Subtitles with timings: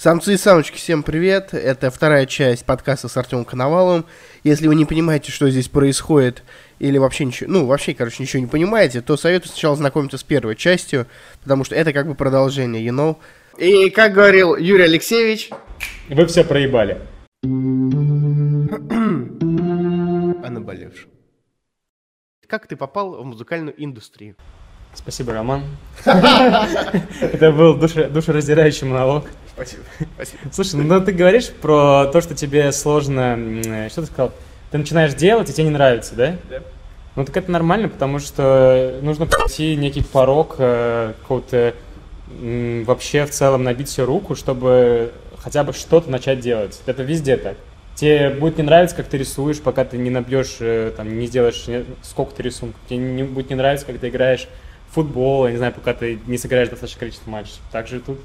[0.00, 1.52] Самцы и самочки, всем привет.
[1.52, 4.06] Это вторая часть подкаста с Артемом Коноваловым.
[4.44, 6.42] Если вы не понимаете, что здесь происходит,
[6.78, 10.56] или вообще ничего, ну, вообще, короче, ничего не понимаете, то советую сначала знакомиться с первой
[10.56, 11.06] частью,
[11.42, 13.18] потому что это как бы продолжение, you know.
[13.58, 15.50] И как говорил Юрий Алексеевич...
[16.08, 16.98] Вы все проебали.
[17.44, 17.46] О
[20.48, 21.10] наболевшем.
[22.46, 24.34] Как ты попал в музыкальную индустрию?
[24.94, 25.62] Спасибо, Роман.
[26.04, 29.26] Это был душераздирающий монолог.
[29.60, 29.82] Спасибо.
[30.14, 30.38] Спасибо.
[30.52, 33.62] Слушай, ну ты говоришь про то, что тебе сложно...
[33.90, 34.32] Что ты сказал?
[34.70, 36.36] Ты начинаешь делать, и тебе не нравится, да?
[36.48, 36.62] Да.
[37.16, 41.74] Ну так это нормально, потому что нужно пройти некий порог э, какого-то
[42.86, 46.80] вообще в целом набить себе руку, чтобы хотя бы что-то начать делать.
[46.86, 47.56] Это везде так.
[47.96, 51.66] Тебе будет не нравиться, как ты рисуешь, пока ты не набьешь, э, там, не сделаешь
[52.02, 52.80] сколько ты рисунков.
[52.88, 54.48] Тебе не будет не нравиться, как ты играешь
[54.90, 57.58] футбол, я не знаю, пока ты не сыграешь достаточное количество матчей.
[57.72, 58.18] Также тут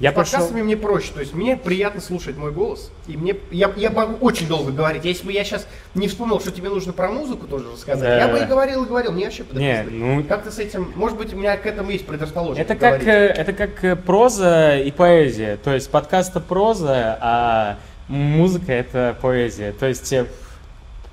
[0.00, 0.32] я С пошел...
[0.32, 4.16] подкастами мне проще, то есть мне приятно слушать мой голос, и мне я, я могу
[4.26, 5.04] очень долго говорить.
[5.04, 8.18] Если бы я сейчас не вспомнил, что тебе нужно про музыку тоже рассказать, да.
[8.18, 10.24] я бы и говорил, и говорил, мне вообще Не, ну...
[10.24, 12.68] Как ты с этим, может быть, у меня к этому есть предрасположенность.
[12.68, 17.76] Это как, э, это как э, проза и поэзия, то есть подкаст это проза, а
[18.08, 20.26] музыка это поэзия, то есть э,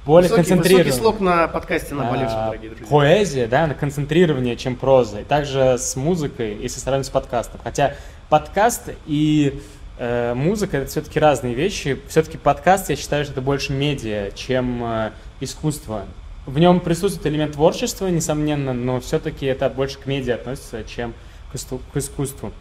[0.08, 0.86] более высокий, концентрирован.
[0.86, 2.88] Высокий слог на подкасте на а, дорогие друзья.
[2.90, 5.22] Поэзия, да, на концентрированнее, чем проза.
[5.22, 7.60] И также с музыкой, если сравнивать с подкастом.
[7.64, 7.94] Хотя
[8.32, 9.62] подкаст и
[9.98, 12.00] э, музыка это все-таки разные вещи.
[12.08, 16.06] Все-таки подкаст, я считаю, что это больше медиа, чем э, искусство.
[16.46, 21.14] В нем присутствует элемент творчества, несомненно, но все-таки это больше к медиа относится, чем
[21.52, 22.54] к искусству.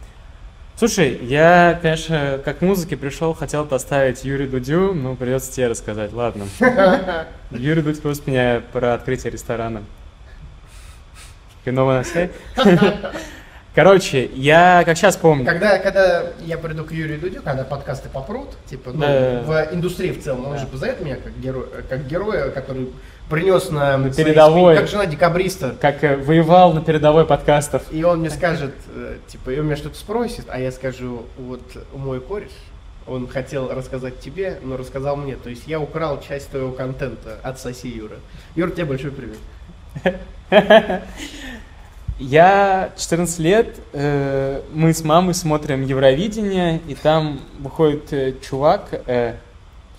[0.75, 6.11] Слушай, я, конечно, как к музыке пришел, хотел поставить Юрий Дудю, но придется тебе рассказать,
[6.11, 6.47] ладно.
[7.51, 9.83] Юрий Дудь просит меня про открытие ресторана.
[11.63, 12.29] Хреново на
[13.73, 15.45] Короче, я как сейчас помню.
[15.45, 19.43] Когда, когда я приду к Юрию Дудю, когда подкасты попрут, типа, ну, да.
[19.45, 20.57] в индустрии в целом, он да.
[20.57, 22.91] же позовет меня как, герой, как героя, который
[23.29, 25.73] принес на, на передовой, как жена декабриста.
[25.79, 27.83] Как э, воевал на передовой подкастов.
[27.91, 31.61] И он мне скажет, э, типа, и он меня что-то спросит, а я скажу, вот
[31.93, 32.51] мой кореш,
[33.07, 35.37] он хотел рассказать тебе, но рассказал мне.
[35.37, 38.17] То есть я украл часть твоего контента от Соси Юра.
[38.55, 39.37] Юр, тебе большой привет.
[42.21, 49.37] Я 14 лет, э, мы с мамой смотрим Евровидение, и там выходит э, чувак, э,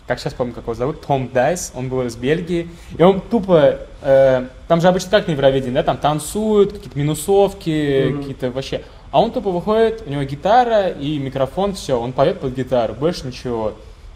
[0.06, 3.81] как сейчас помню, как его зовут, Том Дайс, он был из Бельгии, и он тупо,
[4.03, 8.19] э, там же обычно как на Евровидении, да, там танцуют, какие-то минусовки, mm-hmm.
[8.19, 12.55] какие-то вообще, а он тупо выходит, у него гитара и микрофон, все, он поет под
[12.55, 13.72] гитару, больше ничего.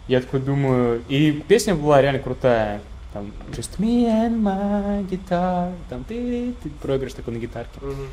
[0.07, 2.79] Я такой думаю, и песня была реально крутая,
[3.17, 7.79] там Just me and my guitar, там ты, ты проигрыш такой на гитарке.
[7.81, 8.07] Mm-hmm.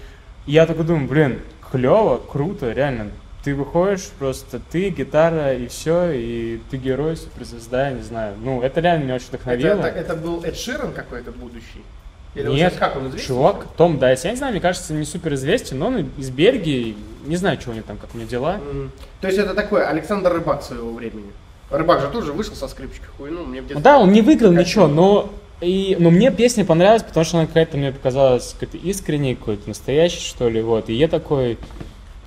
[0.47, 3.11] Я такой думаю, блин, клево, круто, реально,
[3.43, 8.37] ты выходишь, просто ты, гитара и все, и ты герой, суперзвезда, я не знаю.
[8.41, 9.81] Ну, это реально меня очень вдохновило.
[9.81, 11.85] Это, это, это был Эд Ширен какой-то будущий?
[12.35, 13.29] Или Нет, как он известен?
[13.29, 16.97] чувак, Том Дайс, я не знаю, мне кажется, не супер известен, но он из Бельгии,
[17.27, 18.57] не знаю, что у него там, как у него дела.
[18.57, 18.91] Mm.
[19.21, 21.31] То есть это такой Александр Рыбак своего времени?
[21.71, 24.87] Рыбак же тоже вышел со скрипочкой хуй, ну, мне в Да, он не выиграл ничего,
[24.87, 25.31] но
[25.61, 30.21] и, но мне песня понравилась, потому что она какая-то мне показалась какой-то искренней, какой-то настоящей,
[30.21, 30.89] что ли, вот.
[30.89, 31.59] И я такой,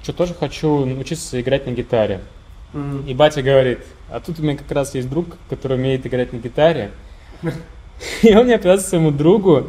[0.03, 2.21] что тоже хочу научиться играть на гитаре.
[2.73, 3.09] Mm-hmm.
[3.09, 6.37] И батя говорит, а тут у меня как раз есть друг, который умеет играть на
[6.37, 6.91] гитаре.
[8.21, 9.67] И он мне привез своему другу.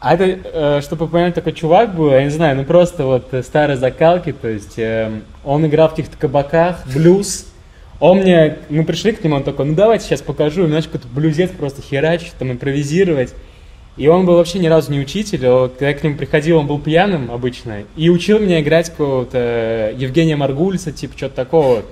[0.00, 3.42] А это, э, чтобы понять, такой чувак был, я не знаю, ну просто вот э,
[3.42, 5.10] старые закалки, то есть э,
[5.44, 7.46] он играл в каких-то кабаках, блюз.
[8.00, 11.08] Он мне, мы пришли к нему, он такой, ну давайте сейчас покажу, и начал какой-то
[11.08, 13.34] блюзец просто херачить, там импровизировать.
[13.96, 16.80] И он был вообще ни разу не учитель, когда я к нему приходил, он был
[16.80, 21.82] пьяным обычно, и учил меня играть какого-то Евгения Маргульца, типа что-то такого.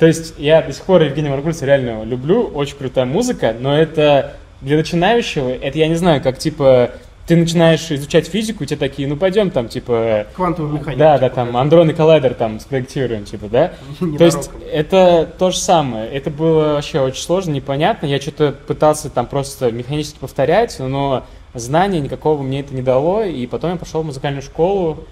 [0.00, 4.36] То есть я до сих пор Евгения Маргульца реально люблю, очень крутая музыка, но это
[4.60, 6.90] для начинающего, это я не знаю, как типа
[7.26, 10.26] ты начинаешь изучать физику, и тебе такие, ну пойдем там, типа...
[10.34, 10.98] Квантовую механику.
[10.98, 13.72] Да, да, там, андронный коллайдер там спроектируем, типа, да?
[14.18, 16.10] То есть это то же самое.
[16.10, 18.06] Это было вообще очень сложно, непонятно.
[18.06, 21.24] Я что-то пытался там просто механически повторять, но
[21.54, 25.04] знания никакого мне это не дало, и потом я пошел в музыкальную школу,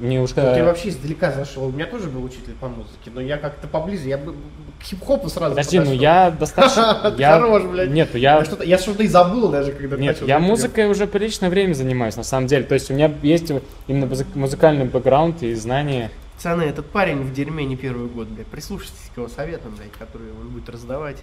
[0.00, 1.66] мне уж ты вообще издалека зашел.
[1.66, 4.34] У меня тоже был учитель по музыке, но я как-то поближе, я бы
[4.80, 5.94] к хип-хопу сразу Подожди, подошел.
[5.94, 7.14] ну я достаточно...
[7.18, 7.32] я...
[7.32, 7.90] Хорош, блядь.
[7.90, 8.38] Нет, я...
[8.38, 12.16] Я что-то, я что-то и забыл даже, когда Нет, я музыкой уже приличное время занимаюсь,
[12.16, 12.64] на самом деле.
[12.64, 13.52] То есть у меня есть
[13.88, 16.10] именно музыкальный бэкграунд и знания.
[16.36, 18.46] Пацаны, этот парень в дерьме не первый год, блядь.
[18.46, 21.18] Прислушайтесь к его советам, блядь, которые он будет раздавать.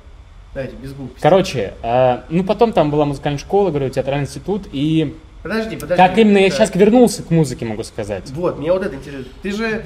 [0.53, 1.21] Давайте, без глупости.
[1.21, 5.15] Короче, э, ну потом там была музыкальная школа, говорю, театральный институт, и
[5.47, 6.03] Подожди, подожди.
[6.03, 8.29] Как именно я сейчас вернулся к музыке, могу сказать.
[8.31, 9.25] Вот, мне вот это интересно.
[9.41, 9.85] Ты же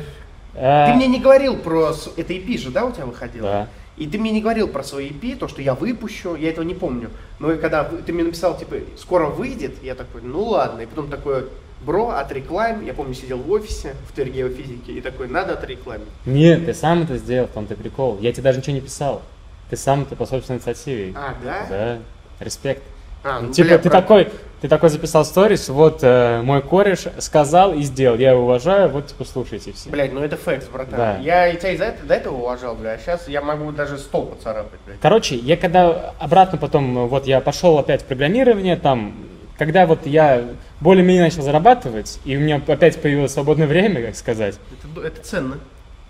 [0.56, 1.94] А, Ты мне не говорил про...
[2.18, 3.48] Это EP же, да, у тебя выходило?
[3.48, 3.68] Да.
[3.98, 6.74] И ты мне не говорил про свои EP, то, что я выпущу, я этого не
[6.74, 7.12] помню.
[7.40, 10.82] Но когда ты мне написал, типа, скоро выйдет, я такой, ну ладно.
[10.82, 11.46] И потом такой,
[11.86, 12.84] бро, отреклайм.
[12.84, 16.08] Я помню, сидел в офисе в геофизике и такой, надо отрекламить.
[16.26, 18.18] Нет, ты сам это сделал, в том-то прикол.
[18.20, 19.22] Я тебе даже ничего не писал.
[19.70, 21.14] Ты сам это по собственной инициативе.
[21.16, 21.66] А, да?
[21.70, 22.00] Да,
[22.40, 22.82] респект.
[23.24, 24.30] А, ну, типа, бля, ты про- такой,
[24.62, 28.18] ты такой записал сторис, вот э, мой кореш сказал и сделал.
[28.18, 29.90] Я его уважаю, вот типа слушайте все.
[29.90, 30.98] Блядь, ну это фэкс, братан.
[30.98, 31.18] Да.
[31.18, 34.28] Я и тебя из-за этого, до этого уважал, бля, а сейчас я могу даже стол
[34.28, 35.00] поцарапать, блядь.
[35.02, 39.14] Короче, я когда обратно потом, вот я пошел опять в программирование, там,
[39.58, 40.44] когда вот я
[40.80, 44.56] более-менее начал зарабатывать, и у меня опять появилось свободное время, как сказать,
[44.96, 45.58] Это, это ценно.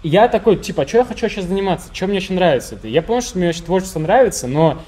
[0.03, 1.89] Я такой, типа, а что я хочу сейчас заниматься?
[1.93, 2.75] Что мне очень нравится?
[2.75, 2.87] это?
[2.87, 4.79] Я понял, что мне очень творчество нравится, но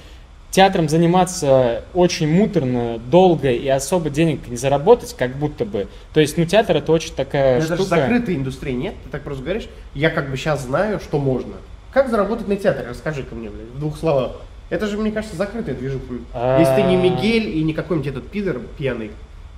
[0.53, 5.87] театром заниматься очень муторно, долго и особо денег не заработать, как будто бы.
[6.13, 7.89] То есть, ну, театр это очень такая это же штука.
[7.89, 8.93] закрытая индустрия, нет?
[9.03, 11.53] Ты так просто говоришь, я как бы сейчас знаю, что можно.
[11.91, 12.87] Как заработать на театре?
[12.87, 14.33] Расскажи-ка мне, блядь, в двух словах.
[14.69, 16.05] Это же, мне кажется, закрытая движуха.
[16.33, 16.59] А.
[16.59, 19.09] Если ты не Мигель и не какой-нибудь этот пидор пьяный,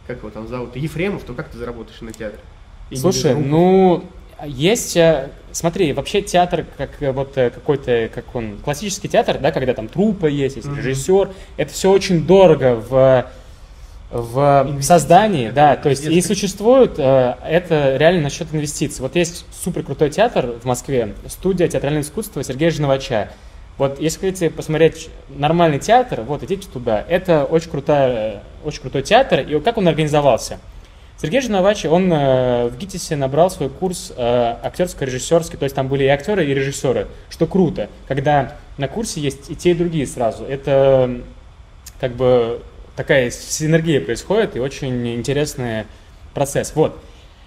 [0.07, 2.39] как его там зовут, Ефремов, то как ты заработаешь на театре?
[2.89, 4.05] И Слушай, ну,
[4.43, 9.51] есть, э, смотри, вообще театр, как э, вот э, какой-то, как он, классический театр, да,
[9.51, 10.77] когда там трупа есть, есть Мгм.
[10.77, 13.25] режиссер, это все очень дорого в
[14.11, 14.87] в Инвестиции.
[14.87, 19.01] создании, Это да, то есть и существует э, это реально насчет инвестиций.
[19.01, 23.29] Вот есть супер крутой театр в Москве, студия театрального искусства Сергея Жиновача.
[23.77, 27.03] Вот если хотите посмотреть нормальный театр, вот идите туда.
[27.09, 29.41] Это очень крутая, очень крутой театр.
[29.41, 30.59] И как он организовался?
[31.21, 36.03] Сергей Жиновач, он э, в ГИТИСе набрал свой курс э, актерско-режиссерский, то есть там были
[36.03, 40.43] и актеры, и режиссеры, что круто, когда на курсе есть и те, и другие сразу.
[40.43, 41.21] Это
[42.01, 42.61] как бы
[42.97, 45.85] такая синергия происходит и очень интересный
[46.33, 46.73] процесс.
[46.75, 46.99] Вот.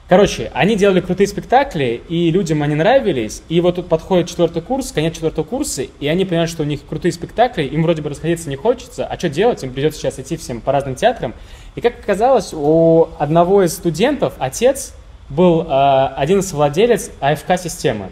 [0.08, 3.43] Короче, они делали крутые спектакли, и людям они нравились.
[3.50, 6.81] И вот тут подходит четвертый курс, конец четвертого курса, и они понимают, что у них
[6.88, 9.62] крутые спектакли, им вроде бы расходиться не хочется, а что делать?
[9.62, 11.34] Им придется сейчас идти всем по разным театрам.
[11.75, 14.94] И как оказалось, у одного из студентов отец
[15.28, 18.08] был э, один из владелец АФК-системы.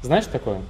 [0.00, 0.60] Знаешь такое?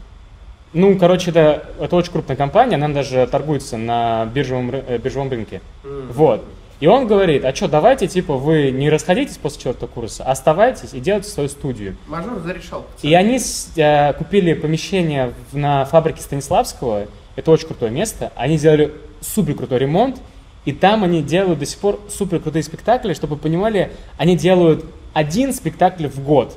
[0.72, 5.60] Ну, короче, это, это очень крупная компания, она даже торгуется на биржевом, э, биржевом рынке.
[5.84, 6.12] Мгм.
[6.12, 6.44] Вот.
[6.80, 11.00] И он говорит, а что, давайте, типа, вы не расходитесь после четвертого курса, оставайтесь и
[11.00, 11.96] делайте свою студию.
[12.08, 12.84] Мажор зарешал.
[13.02, 13.38] И они
[13.76, 17.06] э, купили помещение в- на фабрике Станиславского,
[17.36, 20.20] это очень крутое место, они сделали супер крутой ремонт,
[20.64, 24.84] и там они делают до сих пор супер крутые спектакли, чтобы вы понимали, они делают
[25.12, 26.56] один спектакль в год.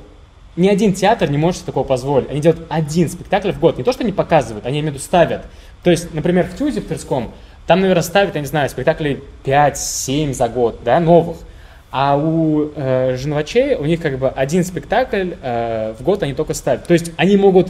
[0.56, 2.28] Ни один театр не может такого позволить.
[2.30, 3.78] Они делают один спектакль в год.
[3.78, 5.46] Не то, что они показывают, они, виду, ставят.
[5.84, 7.30] То есть, например, в Тюзе, в Тверском,
[7.68, 11.36] там, наверное, ставят, я не знаю, спектаклей 5-7 за год, да, новых.
[11.90, 16.54] А у э, Женовачей у них как бы один спектакль э, в год они только
[16.54, 16.86] ставят.
[16.86, 17.68] То есть они могут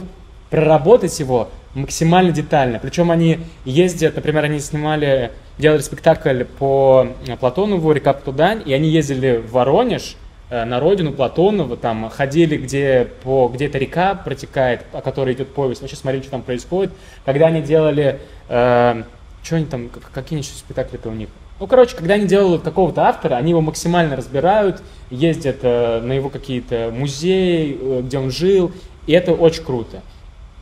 [0.49, 2.79] проработать его максимально детально.
[2.79, 8.87] Причем они ездят, например, они снимали, делали спектакль по э, Платонову «Река Птудань», и они
[8.87, 10.15] ездили в Воронеж,
[10.49, 15.53] э, на родину Платонова, там ходили, где, по, где эта река протекает, по которой идет
[15.53, 16.93] повесть, вообще смотрели, что там происходит.
[17.25, 19.03] Когда они делали, э,
[19.43, 21.29] что они там, как- какие еще спектакли-то у них?
[21.59, 26.29] Ну, короче, когда они делают какого-то автора, они его максимально разбирают, ездят э, на его
[26.29, 28.71] какие-то музеи, э, где он жил,
[29.07, 30.01] и это очень круто.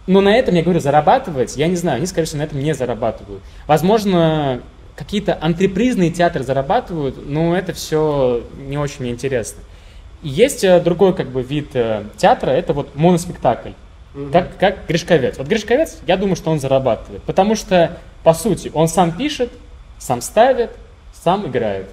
[0.08, 2.74] Но на этом, я говорю, зарабатывать, я не знаю, они, скорее всего, на этом не
[2.74, 3.44] зарабатывают.
[3.68, 4.62] Возможно,
[4.96, 9.62] какие-то антрепризные театры зарабатывают, но это все не очень интересно.
[10.24, 13.72] Есть э, другой как бы вид э, театра, это вот моноспектакль.
[14.18, 14.32] Мгм.
[14.32, 15.38] Как, как Гришковец.
[15.38, 17.22] Вот Гришковец, я думаю, что он зарабатывает.
[17.24, 19.52] Потому что, по сути, он сам пишет,
[20.00, 20.72] сам ставит,
[21.14, 21.88] сам играет.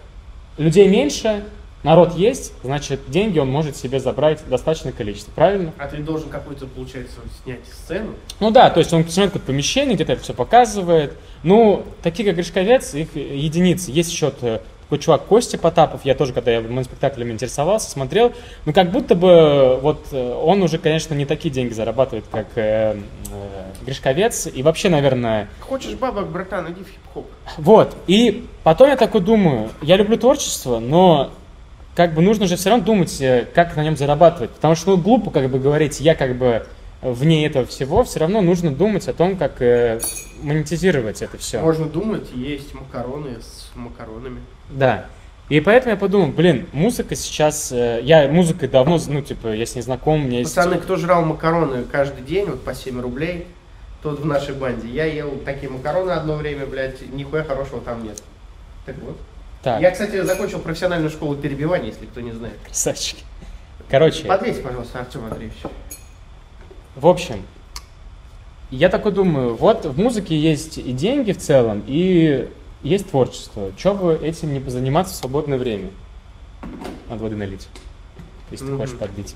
[0.56, 1.44] Людей меньше,
[1.82, 5.32] народ есть, значит, деньги он может себе забрать достаточное количество.
[5.32, 5.74] Правильно?
[5.76, 8.14] А ты должен какую-то, получается, снять сцену.
[8.40, 11.12] Ну да, то есть он снимает какое-то помещение, где-то это все показывает.
[11.42, 13.90] Ну, такие как Гришковец, их единицы.
[13.90, 14.62] Есть еще т-
[14.94, 18.32] такой чувак Костя Потапов, я тоже, когда я моноспектаклями интересовался, смотрел,
[18.64, 22.96] ну как будто бы вот э, он уже, конечно, не такие деньги зарабатывает, как э,
[23.30, 24.46] э, Гришковец.
[24.52, 27.26] И вообще, наверное, Хочешь бабок, братан, иди в хип-хоп.
[27.58, 27.96] вот.
[28.06, 31.30] И потом я такой думаю, я люблю творчество, но
[31.96, 34.50] как бы нужно же все равно думать, э, как на нем зарабатывать.
[34.50, 36.66] Потому что ну, глупо как бы говорить, я как бы
[37.02, 40.00] вне этого всего, все равно нужно думать о том, как э,
[40.42, 41.60] монетизировать это все.
[41.60, 44.40] Можно думать, есть макароны с макаронами.
[44.74, 45.06] Да.
[45.48, 49.74] И поэтому я подумал, блин, музыка сейчас, э, я музыкой давно, ну, типа, я с
[49.74, 50.54] ней знаком, у меня есть...
[50.54, 53.46] Пацаны, кто жрал макароны каждый день, вот по 7 рублей,
[54.02, 54.88] тот в нашей банде.
[54.88, 58.22] Я ел такие макароны одно время, блядь, нихуя хорошего там нет.
[58.86, 59.18] Так вот.
[59.62, 62.54] Так, Я, кстати, закончил профессиональную школу перебивания, если кто не знает.
[62.66, 63.22] красавчики.
[63.88, 65.56] Короче, Подлейте, пожалуйста, Артем Андреевич.
[66.96, 67.42] В общем,
[68.70, 72.48] я такой думаю, вот в музыке есть и деньги в целом, и
[72.84, 73.72] есть творчество.
[73.76, 75.90] Чего бы этим не заниматься в свободное время?
[77.08, 77.68] Надо воды налить,
[78.50, 79.34] если ты хочешь подбить.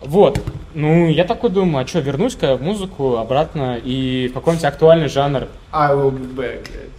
[0.00, 0.40] Вот,
[0.72, 5.48] ну, я такой думаю, а что, вернусь-ка в музыку обратно и в какой-нибудь актуальный жанр.
[5.72, 6.90] I will be back, блядь.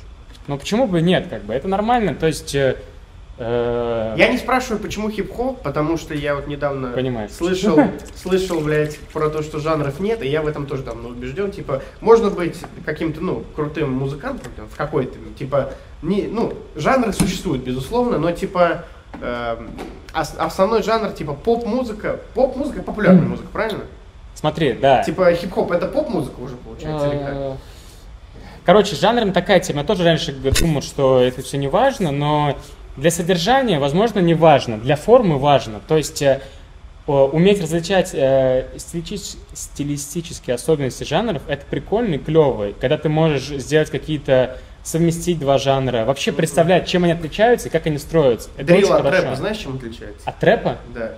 [0.48, 2.56] Ну, почему бы нет, как бы, это нормально, то есть...
[3.43, 7.31] Э, я не спрашиваю, почему хип-хоп, потому что я вот недавно Понимаешь.
[7.31, 7.79] слышал,
[8.15, 11.51] слышал, блядь, про то, что жанров нет, и я в этом тоже давно убежден.
[11.51, 17.63] Типа, можно быть каким-то, ну, крутым музыкантом там, в какой-то, типа, не, ну, жанры существуют,
[17.63, 18.86] безусловно, но, типа,
[19.19, 19.57] э,
[20.13, 23.86] основной жанр, типа, поп-музыка, поп-музыка, популярная музыка, правильно?
[24.36, 25.01] Смотри, да.
[25.01, 27.33] Типа, хип-хоп это поп-музыка уже, получается, или как?
[27.33, 27.55] Э,
[28.65, 29.79] короче, жанром такая тема.
[29.81, 32.55] Я тоже раньше думал, что это все не важно, но
[32.98, 35.81] для содержания, возможно, не важно, для формы важно.
[35.88, 36.41] То есть э,
[37.07, 42.74] уметь различать э, стилистические особенности жанров, это прикольно и клево.
[42.79, 47.86] Когда ты можешь сделать какие-то совместить два жанра, вообще представлять, чем они отличаются и как
[47.86, 48.50] они строятся.
[48.57, 49.21] Это Дрил от хорошо.
[49.21, 50.21] трэпа знаешь, чем отличается?
[50.29, 50.77] От трэпа?
[50.93, 51.13] Да.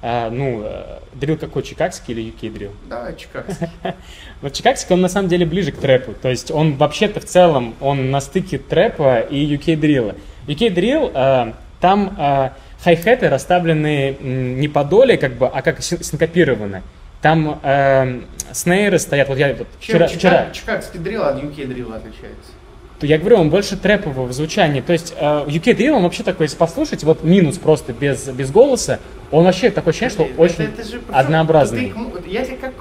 [0.00, 2.70] А, ну, э, дрил какой, чикагский или UK дрил?
[2.88, 3.68] Да, чикагский.
[4.40, 6.12] Вот чикагский, он на самом деле ближе к трэпу.
[6.12, 10.14] То есть он вообще-то в целом, он на стыке трэпа и UK дрила.
[10.46, 12.50] UK дрил, э, там э,
[12.82, 16.82] хай-хеты расставлены не по доле, как бы, а как синкопированы.
[17.20, 18.20] Там э,
[18.52, 20.06] снейры стоят, вот я вот вчера...
[20.06, 20.50] вчера...
[20.52, 22.52] Чикагский дрил от UK дрила отличается?
[22.98, 24.80] То я говорю, он больше трэпового в звучании.
[24.80, 28.50] То есть э, UK Drill, он вообще такой, если послушать, вот минус просто без, без
[28.50, 28.98] голоса,
[29.30, 31.92] он вообще такое ощущение, что это, очень это же, однообразный.
[32.24, 32.74] Ты, я тебе как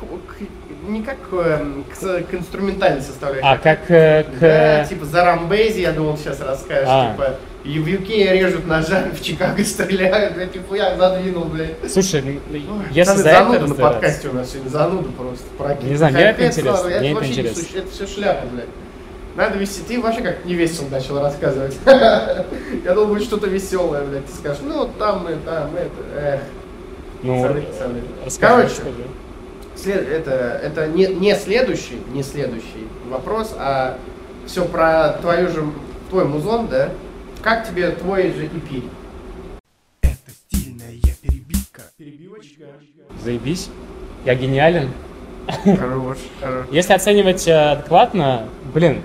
[0.87, 3.47] не как э, к, к инструментальной составляющей.
[3.47, 4.39] А как э, к...
[4.39, 6.87] Да, типа за рамбейзи, я думал, сейчас расскажешь.
[6.87, 7.11] А.
[7.11, 11.91] Типа, и в UK режут ножами, в Чикаго стреляют, блядь, типа я задвинул, блядь.
[11.91, 15.45] Слушай, ну, если за это на подкасте у нас сегодня, зануда просто.
[15.57, 15.89] Прокинь.
[15.89, 17.63] Не знаю, мне это интересно, мне это интересно.
[17.75, 18.67] Это все шляпа, блядь.
[19.37, 19.83] Надо вести.
[19.83, 21.77] Ты вообще как не весело начал рассказывать.
[21.85, 24.25] Я думал, будет что-то веселое, блядь.
[24.25, 26.41] Ты скажешь, ну там мы, там это, эх.
[27.21, 27.43] Ну,
[28.39, 28.73] Короче,
[29.75, 33.97] след, это, это не, не следующий, не следующий вопрос, а
[34.47, 35.65] все про твою же,
[36.09, 36.89] твой музон, да?
[37.43, 38.89] Как тебе твой же EP?
[40.01, 41.83] Это стильная перебивка.
[41.97, 42.65] Перебивочка.
[43.23, 43.69] Заебись.
[44.25, 44.91] Я гениален.
[45.63, 46.65] Хорош, хорош.
[46.71, 49.01] Если оценивать э, адекватно, блин,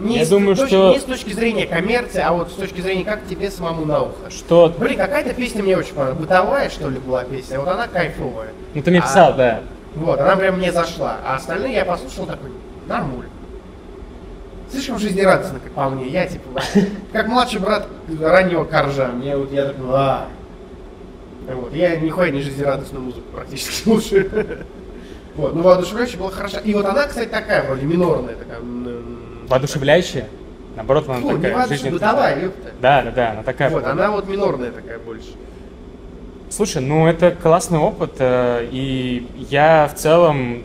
[0.00, 0.92] не я с, думаю, точки, что...
[0.92, 4.30] Не с точки зрения коммерции, а вот с точки зрения, как тебе самому на ухо.
[4.30, 4.74] Что?
[4.78, 6.20] Блин, какая-то песня мне очень понравилась.
[6.20, 7.58] Бытовая, что ли, была песня.
[7.58, 8.50] Вот она кайфовая.
[8.74, 9.60] Ну, ты мне писал, а, да.
[9.94, 11.18] Вот, она прям мне зашла.
[11.24, 12.50] А остальные я послушал такой,
[12.86, 13.26] нормуль.
[14.70, 16.08] Слишком жизнерадостно, как по мне.
[16.08, 16.60] Я, типа,
[17.12, 17.86] как младший брат
[18.20, 19.08] раннего коржа.
[19.08, 20.28] Мне вот, я такой, а.
[21.48, 24.30] Вот, я нихуя не жизнерадостную музыку практически слушаю.
[25.36, 26.60] Вот, ну воодушевляюще было хорошо.
[26.64, 28.58] И вот она, кстати, такая, вроде минорная, такая,
[29.48, 30.26] Воодушевляющая?
[30.76, 31.92] Наоборот, она Фу, такая жизненная.
[31.92, 32.70] бытовая, ёпта.
[32.80, 33.70] Да, да, да, она такая.
[33.70, 35.28] Вот, она вот минорная такая больше.
[36.50, 40.62] Слушай, ну это классный опыт, э, и я в целом,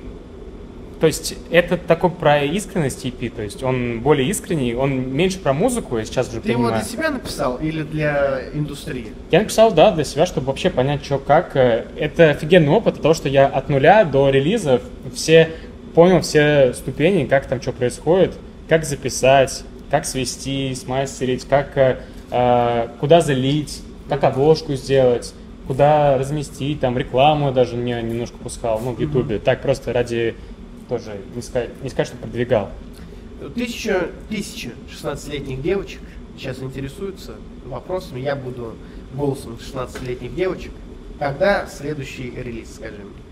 [1.00, 5.54] то есть это такой про искренность EP, то есть он более искренний, он меньше про
[5.54, 6.68] музыку, я сейчас уже Ты понимаю.
[6.76, 9.08] его для себя написал или для индустрии?
[9.32, 11.56] Я написал, да, для себя, чтобы вообще понять, что как.
[11.56, 14.82] Э, это офигенный опыт, того, что я от нуля до релиза
[15.16, 15.50] все
[15.96, 18.34] понял все ступени, как там что происходит,
[18.72, 22.00] как записать, как свести, смастерить, как, э,
[22.32, 25.34] э, куда залить, как обложку сделать,
[25.68, 29.36] куда разместить, там рекламу даже мне немножко пускал, ну, в Ютубе.
[29.36, 29.42] Mm-hmm.
[29.42, 30.36] Так просто ради
[30.88, 32.70] тоже, не сказать, не сказать, что продвигал.
[33.56, 36.00] Тысяча, тысяча 16-летних девочек
[36.38, 37.36] сейчас интересуются
[37.66, 38.76] вопросом, я буду
[39.14, 40.72] голосом 16-летних девочек.
[41.20, 43.31] Когда следующий релиз, скажи мне?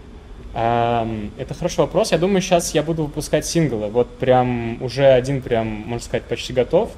[0.54, 2.12] Это хороший вопрос.
[2.12, 3.88] Я думаю, сейчас я буду выпускать синглы.
[3.88, 6.92] Вот прям уже один прям, можно сказать, почти готов.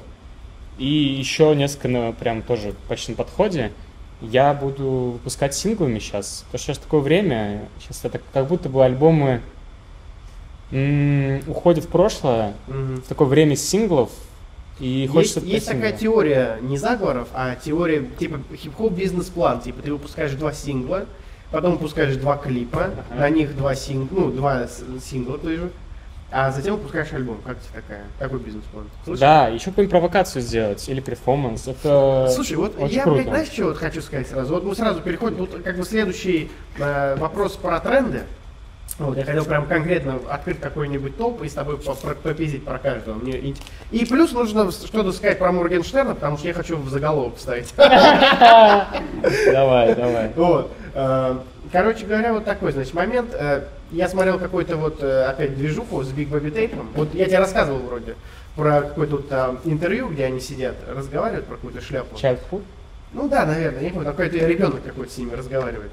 [0.78, 3.72] И еще несколько прям тоже почти на подходе.
[4.20, 6.44] Я буду выпускать синглами сейчас.
[6.46, 7.68] Потому что сейчас такое время.
[7.80, 9.42] Сейчас это как будто бы альбомы
[10.70, 12.54] м- уходят в прошлое.
[12.68, 13.02] Mm-hmm.
[13.02, 14.10] В такое время синглов.
[14.80, 19.60] И хочется есть, есть такая теория не заговоров, а теория типа хип-хоп бизнес-план.
[19.60, 21.06] Типа ты выпускаешь два сингла,
[21.52, 23.20] потом выпускаешь два клипа, ага.
[23.20, 24.10] на них два, синг...
[24.10, 24.66] ну, два
[25.00, 25.70] сингла тоже,
[26.32, 27.38] а затем выпускаешь альбом.
[27.44, 28.88] Как тебе такая, такой бизнес-план?
[29.18, 31.68] Да, еще какую-нибудь провокацию сделать или перформанс.
[31.68, 33.16] Это Слушай, вот очень я, круто.
[33.16, 34.54] блядь, знаешь, что вот хочу сказать сразу?
[34.54, 38.22] Вот мы сразу переходим, вот как бы следующий э, вопрос про тренды.
[38.98, 41.78] Вот, я хотел прям конкретно открыть какой-нибудь топ и с тобой
[42.22, 43.14] попиздить про каждого.
[43.14, 43.54] Мне...
[43.90, 47.72] И плюс нужно что-то сказать про Моргенштерна, потому что я хочу в заголовок вставить.
[47.76, 50.30] Давай, давай.
[50.36, 50.72] Вот.
[50.94, 51.38] Э,
[51.70, 53.30] короче говоря, вот такой, значит, момент.
[53.34, 56.88] Э, Я смотрел какой-то вот, э, опять, движуху с Биг Бэби Тейпом.
[56.94, 58.14] Вот я тебе рассказывал вроде
[58.56, 62.16] про какое-то там интервью, где они сидят, разговаривают про какую-то шляпу.
[62.16, 62.62] Childhood?
[63.12, 65.90] Ну да, наверное, я помню, какой-то ребенок какой-то с ними разговаривает.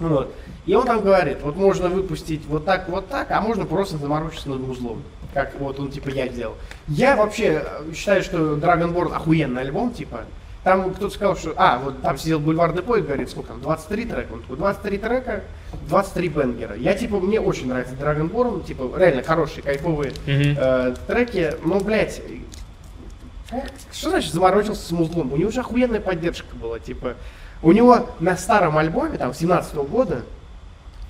[0.00, 0.34] Вот.
[0.66, 4.48] И он там говорит, вот можно выпустить вот так, вот так, а можно просто заморочиться
[4.48, 5.02] над узлом.
[5.34, 6.54] Как вот он типа я делал.
[6.86, 10.20] Я вообще считаю, что Dragonborn охуенный альбом, типа.
[10.68, 11.54] Там кто-то сказал, что...
[11.56, 14.34] А, вот там сидел бульварный поезд, говорит, сколько там, 23 трека.
[14.34, 15.44] Он такой, 23 трека,
[15.88, 16.76] 23 бенгера.
[16.76, 20.56] Я, типа, мне очень нравится Dragonborn, типа, реально хорошие, кайфовые Мгм.
[20.58, 21.54] э, треки.
[21.64, 22.20] Но, блядь,
[23.50, 23.60] э,
[23.90, 25.32] что значит заморочился с музлом?
[25.32, 27.14] У него же охуенная поддержка была, типа.
[27.62, 30.20] У него на старом альбоме, там, 17 года,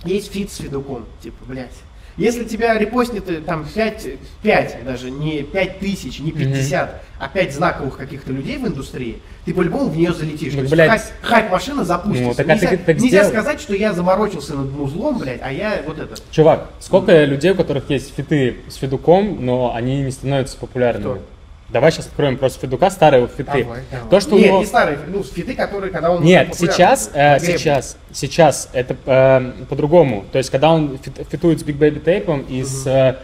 [0.05, 1.75] есть feat с Федуком, типа, блядь.
[2.19, 4.07] Если тебя репостнет э, там 5,
[4.43, 9.55] 5 даже, не 5 тысяч, не 50, а 5 знаковых каких-то людей в индустрии, ты
[9.55, 10.53] по-любому в нее залетишь.
[10.53, 10.91] Ну, То есть блядь.
[10.91, 12.29] хайп- хайп-машина запустится.
[12.29, 13.29] Ну, так а нельзя ты так нельзя сделал.
[13.29, 16.17] сказать, что я заморочился над музлом, блядь, а я вот это.
[16.33, 21.19] Чувак, сколько людей, у которых есть фиты с Федуком, но они не становятся популярными?
[21.19, 21.23] Кто?
[21.71, 23.45] Давай сейчас откроем просто Федука, старые фиты.
[23.45, 24.09] Давай, давай.
[24.09, 24.59] То, что у Нет, него...
[24.61, 30.25] не старые, ну, фиты, которые, когда он Нет, сейчас, э, сейчас, сейчас это э, по-другому.
[30.33, 33.17] То есть, когда он фит- фитует с Big Baby Tape и с, э,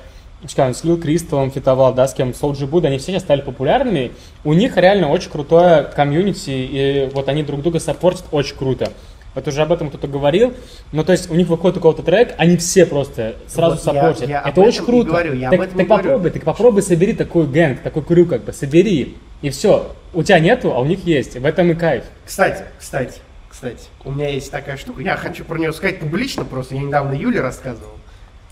[0.58, 4.12] он с Lil Кристаллом фитовал, да, с кем, с Boy, они все сейчас стали популярными.
[4.44, 8.92] У них реально очень крутое комьюнити, и вот они друг друга саппортят очень круто.
[9.35, 10.55] Вот уже об этом кто-то говорил.
[10.93, 14.00] Ну, то есть, у них выходит у кого-то трек, они все просто сразу Вот я-
[14.00, 14.29] саппортят.
[14.29, 15.09] я об это очень круто.
[15.11, 16.03] говорю, я так об этом так говорю.
[16.05, 19.17] попробуй, так попробуй собери такой gang, такой crew, как бы, собери.
[19.43, 19.93] И все.
[20.12, 21.37] У тебя нету, а у них есть.
[21.37, 22.05] В этом и кайф.
[22.25, 23.19] Кстати, кстати,
[23.50, 27.12] кстати, у меня есть такая штука, я хочу про нее сказать публично просто, я недавно
[27.14, 27.91] Юле рассказывал.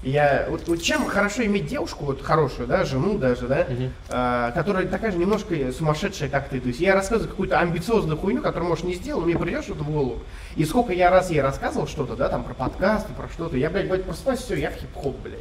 [0.03, 3.93] Я, вот, вот чем хорошо иметь девушку, вот хорошую, да, жену даже, да, Мгм.
[4.09, 6.61] а, которая такая же немножко сумасшедшая, как ты.
[6.61, 9.85] То есть я рассказываю какую-то амбициозную хуйню, которую, может, не сделал, но мне придет что-то
[9.85, 10.19] в голову.
[10.57, 13.89] И сколько я раз ей рассказывал что-то, да, там, про подкасты, про что-то, я, блядь,
[13.89, 15.39] блядь, просыпаюсь, все, я в хип-хоп, блядь.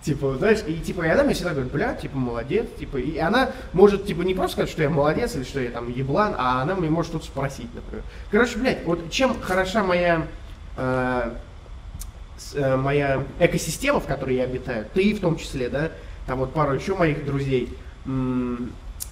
[0.00, 3.50] Типа, знаешь, и типа, и она мне всегда говорит, бля, типа, молодец, типа, и она
[3.74, 6.76] может, типа, не просто сказать, что я молодец или что я там еблан, а она
[6.76, 8.04] мне может что-то спросить, например.
[8.30, 10.22] Короче, блядь, вот чем хороша моя,
[10.76, 11.32] э,
[12.56, 15.90] моя экосистема, в которой я обитаю, ты в том числе, да,
[16.26, 17.68] там вот пару еще моих друзей,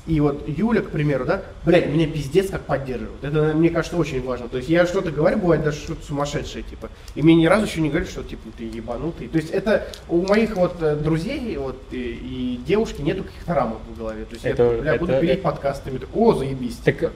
[0.06, 3.24] и вот Юля, к примеру, да, блядь, меня пиздец как поддерживают.
[3.24, 4.48] Это, мне кажется, очень важно.
[4.48, 6.90] То есть я что-то говорю, бывает даже что-то сумасшедшее, типа.
[7.16, 9.26] И мне ни разу еще не говорят, что, типа, ты ебанутый.
[9.26, 13.78] То есть это у моих вот э, друзей вот, и, и девушки нету каких-то рамок
[13.92, 14.24] в голове.
[14.26, 16.00] То есть Это- я бля, буду это- пилить подкастами.
[16.14, 16.76] О, заебись.
[16.84, 17.12] Так, типа.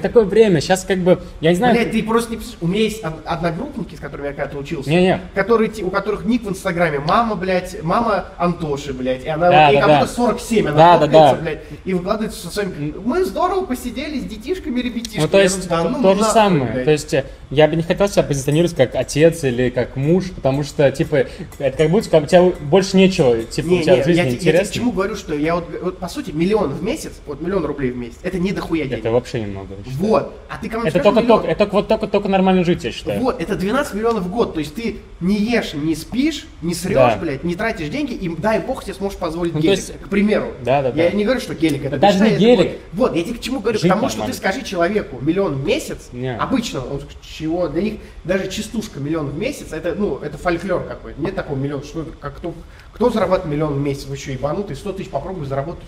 [0.00, 0.60] Так такое время.
[0.60, 1.74] Сейчас как бы, я не знаю...
[1.74, 5.20] Блядь, ты просто не у меня есть од- одногруппники, с которыми я когда-то учился, Не-не.
[5.34, 9.76] которые, у которых ник в инстаграме мама, блядь, мама Антоши, блядь, и она, Да, ей
[9.80, 10.12] да, кому-то да.
[10.12, 11.34] 47, она Да, да, да.
[11.34, 15.22] блядь, и выкладывает со своими, мы здорово посидели с детишками, ребятишками.
[15.22, 16.72] Ну, то Я есть, думаю, да то, ну то же нахуй, самое.
[16.72, 16.84] блядь.
[16.84, 20.62] То есть, э, я бы не хотел себя позиционировать как отец или как муж, потому
[20.64, 21.26] что, типа,
[21.58, 24.20] это как будто как у тебя больше нечего, типа, Не, у тебя не, в жизни
[24.20, 24.74] я, я к интересно.
[24.74, 27.96] чему говорю, что я вот, вот, по сути, миллион в месяц, вот миллион рублей в
[27.96, 29.00] месяц, это не дохуя денег.
[29.00, 29.74] Это вообще немного.
[29.86, 30.08] Я считаю.
[30.10, 33.20] Вот, а ты кому Это только, только, это вот только, только нормально жить, я считаю.
[33.20, 34.54] Вот, это 12 миллионов в год.
[34.54, 37.16] То есть ты не ешь, не спишь, не срешь, Да.
[37.20, 40.48] блядь, не тратишь деньги, и дай бог тебе сможешь позволить Ну, гелик, есть- к примеру.
[40.64, 41.16] Да, да, Я да.
[41.16, 42.78] не говорю, что гелик это Да даже не я такой- гелик.
[42.92, 43.78] Вот, я тебе к чему говорю?
[43.78, 44.36] Жить Потому что ты нормально.
[44.36, 46.36] скажи человеку миллион в месяц, Не.
[46.36, 47.94] обычно, он чего, для них
[48.24, 51.20] даже частушка миллион в месяц, это, ну, это фольклор какой-то.
[51.20, 52.54] Нет такого миллиона, что это, как кто,
[52.92, 55.84] кто зарабатывает миллион в месяц, вы еще ебанутый, 100 тысяч попробуй заработать.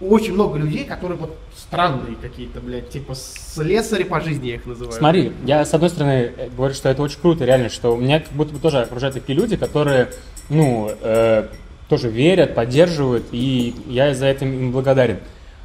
[0.00, 4.92] Очень много людей, которые вот странные какие-то, блядь, типа слесари по жизни я их называю.
[4.92, 8.20] Смотри, я с одной стороны э, говорю, что это очень круто, реально, что у меня
[8.20, 10.08] как будто бы тоже окружают такие люди, которые,
[10.50, 11.48] ну, э,
[11.88, 15.18] тоже верят, поддерживают, и я за это им благодарен.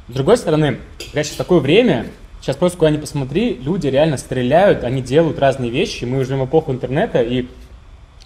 [0.08, 2.06] С другой стороны, когда сейчас такое время,
[2.40, 6.46] сейчас просто куда ни посмотри, люди реально стреляют, они делают разные вещи, мы живем в
[6.46, 7.48] эпоху интернета, и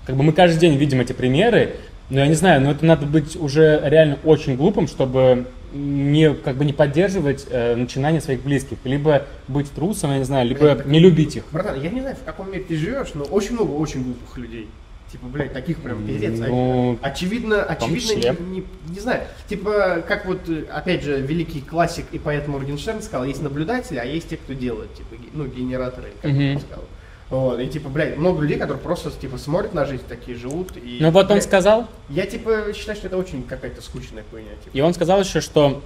[0.07, 1.77] как бы мы каждый день видим эти примеры,
[2.11, 6.57] но я не знаю, но это надо быть уже реально очень глупым, чтобы не, как
[6.57, 10.91] бы не поддерживать э, начинания своих близких, либо быть трусом, я не знаю, либо Блин,
[10.91, 11.45] не любить их.
[11.53, 14.69] Братан, я не знаю, в каком мире ты живешь, но очень много очень глупых людей.
[15.13, 16.41] Типа, блядь, таких прям пиздец.
[16.41, 19.23] а- Ну, очевидно, очевидно, не, не- не знаю.
[19.49, 24.05] Типа, как вот, э, опять же, великий классик и поэт Моргенштерн сказал, есть наблюдатели, а
[24.05, 26.57] есть те, кто делает, типа, ну, генераторы, как Мгм.
[26.57, 26.85] он сказал.
[27.29, 30.77] Вот, и типа, блядь, много людей, которые просто, типа, смотрят на жизнь, такие живут.
[30.77, 34.51] И, ну вот он блядь, сказал, Я, типа, считаю, что это очень какая-то скучная хуйня.
[34.63, 34.77] Типа.
[34.77, 35.83] и он сказал еще, что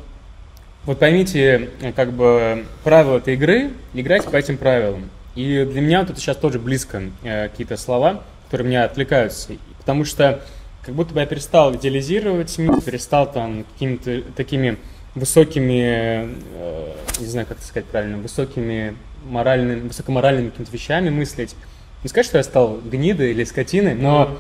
[0.85, 5.11] вот поймите, как бы правила этой игры, играйте по этим правилам.
[5.35, 10.05] И для меня вот это сейчас тоже близко э, какие-то слова, которые меня отвлекаются, потому
[10.05, 10.43] что
[10.83, 14.77] как будто бы я перестал идеализировать мир, перестал там какими-то такими
[15.15, 21.55] высокими, э, не знаю, как это сказать правильно, высокими моральными, высокоморальными какими-то вещами мыслить.
[22.03, 24.39] не сказать, что я стал гнидой или скотиной, но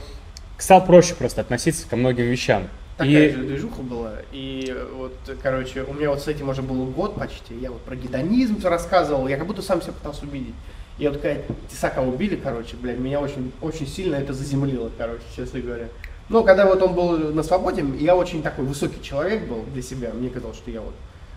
[0.58, 2.68] стал проще просто относиться ко многим вещам.
[2.96, 4.12] Такая И же движуха была.
[4.30, 7.54] И вот, короче, у меня вот с этим уже был год почти.
[7.58, 9.26] Я вот про гедонизм рассказывал.
[9.26, 10.54] Я как будто сам себя пытался убедить.
[10.98, 11.40] И вот когда
[11.70, 15.88] Тесака убили, короче, блядь, меня очень, очень сильно это заземлило, короче, честно говоря.
[16.28, 20.12] Но когда вот он был на свободе, я очень такой высокий человек был для себя.
[20.12, 20.92] Мне казалось, что я вот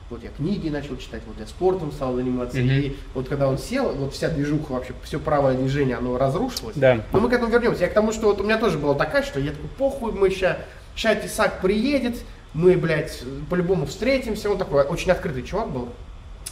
[0.09, 2.57] вот я книги начал читать, вот я спортом стал заниматься.
[2.57, 2.69] Мгм.
[2.69, 6.75] И вот когда он сел, вот вся движуха вообще, все правое движение, оно разрушилось.
[6.75, 7.01] Да.
[7.11, 7.83] Но мы к этому вернемся.
[7.83, 10.29] Я к тому, что вот у меня тоже была такая, что я такой, похуй, мы
[10.29, 10.59] ща,
[10.95, 12.17] ща Тесак приедет,
[12.53, 14.49] мы, блядь, по-любому встретимся.
[14.49, 15.89] Он такой очень открытый чувак был.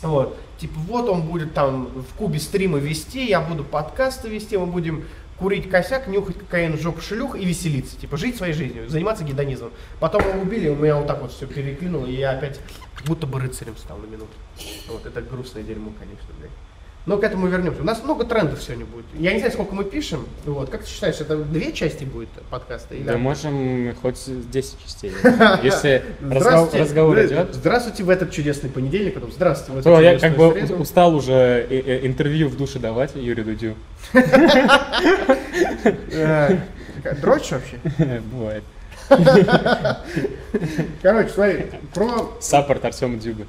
[0.02, 0.38] Вот.
[0.58, 5.06] Типа, вот он будет там в Кубе стримы вести, я буду подкасты вести, мы будем
[5.42, 8.00] курить косяк, нюхать кокаин, в жопу шлюх и веселиться.
[8.00, 9.72] Типа, жить своей жизнью, заниматься гедонизмом.
[10.00, 12.60] Потом его убили, у меня вот так вот все переклинуло, и я опять
[13.06, 14.32] будто бы рыцарем стал на минуту.
[14.88, 16.52] Вот, это грустное дерьмо, конечно, блядь.
[17.08, 17.82] Но к этому вернемся.
[17.82, 19.06] У нас много трендов сегодня будет.
[19.18, 20.28] Я не знаю, сколько мы пишем.
[20.46, 20.70] Вот.
[20.70, 22.94] Как ты считаешь, это две части будет подкаста?
[22.94, 25.12] Или Да можем хоть 10 частей.
[25.64, 27.56] Если разговор идет.
[27.56, 31.34] Здравствуйте в этот чудесный понедельник, потом здравствуйте в эту То я как бы устал уже
[31.34, 33.76] э, э, интервью в душе давать Юрию Дудю.
[36.14, 36.58] Э,
[37.22, 37.80] Дрочь вообще?
[38.32, 38.64] Бывает.
[41.02, 42.38] Короче, смотри, про...
[42.40, 43.46] Саппорт Артема Дюга.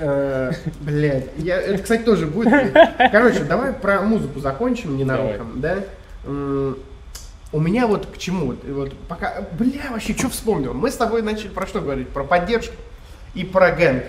[0.00, 2.72] Э, Блядь, я, это, кстати, тоже будет.
[3.12, 5.84] Короче, давай про музыку закончим ненароком, да?
[7.52, 10.72] У меня вот к чему, вот, вот пока, бля, вообще, что вспомнил?
[10.72, 12.08] Мы с тобой начали про что говорить?
[12.08, 12.74] Про поддержку
[13.34, 14.04] и про гэнг.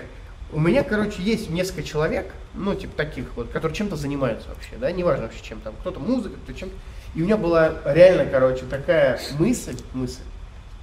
[0.52, 4.92] У меня, короче, есть несколько человек, ну, типа таких вот, которые чем-то занимаются вообще, да,
[4.92, 6.70] неважно вообще чем там, кто-то музыка, кто чем
[7.14, 10.20] И у меня была реально, короче, такая мысль, мысль,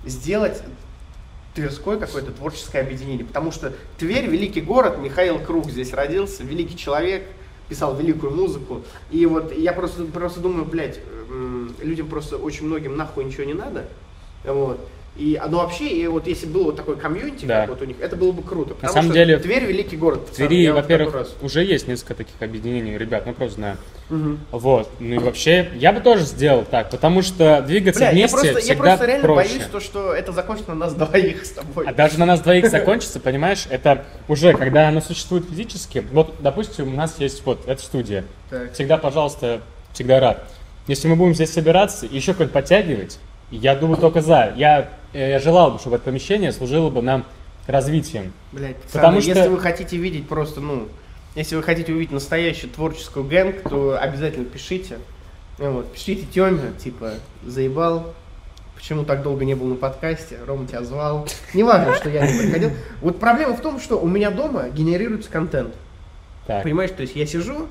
[0.05, 0.61] сделать
[1.55, 7.23] Тверской какое-то творческое объединение, потому что Тверь великий город, Михаил Круг здесь родился, великий человек,
[7.67, 10.99] писал великую музыку, и вот я просто, просто думаю, блядь,
[11.81, 13.87] людям просто очень многим нахуй ничего не надо,
[14.43, 14.79] вот,
[15.17, 17.61] и, а, ну вообще, и вот если был вот такой комьюнити, Да.
[17.61, 18.73] как вот у них, это было бы круто.
[18.73, 20.21] потому самом что деле, Тверь великий город.
[20.31, 23.77] В Твери, я во-первых, уже есть несколько таких объединений, ребят, ну просто знаю.
[24.09, 24.39] Мгм.
[24.51, 24.89] Вот.
[24.99, 28.53] Ну и вообще, я бы тоже сделал так, потому что двигаться Бля, я вместе просто,
[28.53, 29.49] я всегда просто реально проще.
[29.49, 31.85] боюсь, то, что это закончится на нас двоих с тобой.
[31.87, 36.87] А даже на нас двоих закончится, понимаешь, это уже, когда оно существует физически, вот, допустим,
[36.93, 38.73] у нас есть вот эта студия, Так.
[38.73, 39.61] всегда, пожалуйста,
[39.93, 40.43] всегда рад.
[40.87, 43.19] Если мы будем здесь собираться и еще какой-нибудь подтягивать,
[43.51, 44.53] я думаю только за.
[44.55, 47.25] Я, я желал бы, чтобы это помещение служило бы нам
[47.67, 48.33] развитием.
[48.51, 50.87] Блять, пацаны, Потому что- если вы хотите видеть просто, ну,
[51.35, 54.97] если вы хотите увидеть настоящую творческую гэнг, то обязательно пишите.
[55.57, 57.13] Ну Вот, пишите Тёме, типа,
[57.45, 58.13] заебал,
[58.75, 61.27] почему так долго не был на подкасте, Рома тебя звал.
[61.53, 62.71] Неважно, что я не приходил.
[63.01, 65.73] Вот проблема в том, что у меня дома генерируется контент.
[66.47, 66.63] Так.
[66.63, 67.67] Понимаешь, то есть я сижу,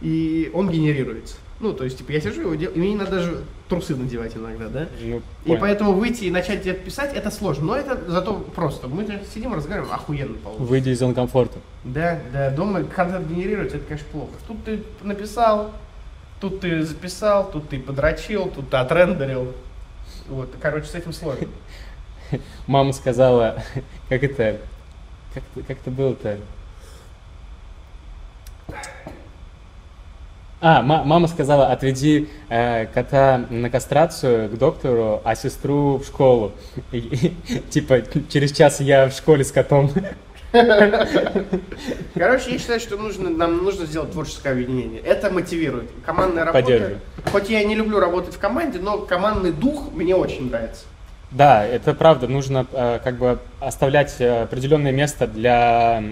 [0.00, 1.36] и он генерируется.
[1.60, 3.44] Ну, то есть, типа, я сижу, его и мне надо даже
[3.74, 4.88] трусы надевать иногда, да?
[5.00, 5.60] Ну, И понял.
[5.60, 7.64] поэтому выйти и начать где-то писать, это сложно.
[7.66, 8.88] Но это зато просто.
[8.88, 10.64] Мы сидим, разговариваем, охуенно получится.
[10.68, 11.58] Выйди из зоны комфорта.
[11.84, 14.32] Да, да, дома контент генерируется, это, конечно, плохо.
[14.46, 15.72] Тут ты написал,
[16.40, 19.52] тут ты записал, тут ты подрочил, тут ты отрендерил.
[20.28, 21.48] Вот, короче, с этим сложно.
[22.66, 23.62] Мама сказала,
[24.08, 24.60] как это,
[25.34, 26.38] как, как это было-то?
[30.66, 36.52] А, ма- мама сказала, отведи э, кота на кастрацию к доктору, а сестру в школу.
[36.90, 36.96] И-
[37.48, 38.00] и, типа,
[38.30, 39.90] через час я в школе с котом.
[42.14, 45.02] Короче, я считаю, что нужно, нам нужно сделать творческое объединение.
[45.02, 45.90] Это мотивирует.
[46.06, 46.62] Командная работа.
[46.64, 46.98] Поддерживаю.
[47.30, 50.84] Хоть я не люблю работать в команде, но командный дух мне очень нравится.
[51.30, 56.02] Да, это правда, нужно э, как бы оставлять э, определенное место для,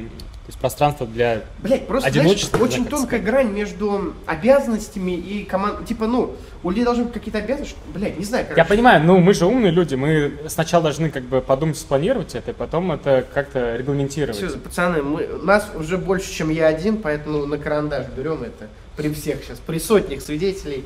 [0.45, 1.43] то есть пространство для...
[1.61, 5.87] Блять, просто Одиночество, знаешь, очень тонкая грань между обязанностями и командой.
[5.87, 7.77] Типа, ну, у людей должны быть какие-то обязанности.
[7.95, 8.61] Блять, не знаю, короче.
[8.61, 12.51] Я понимаю, ну мы же умные люди, мы сначала должны как бы подумать, спланировать это,
[12.51, 14.37] и потом это как-то регламентировать.
[14.37, 19.15] Все, пацаны, мы, нас уже больше, чем я один, поэтому на карандаш берем это при
[19.15, 20.85] всех сейчас, при сотнях свидетелей.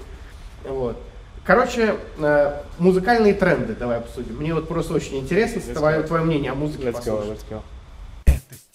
[0.64, 0.98] Вот.
[1.46, 4.36] Короче, э, музыкальные тренды давай обсудим.
[4.36, 7.62] Мне вот просто очень интересно твое, твое мнение о музыке Let's go, let's go.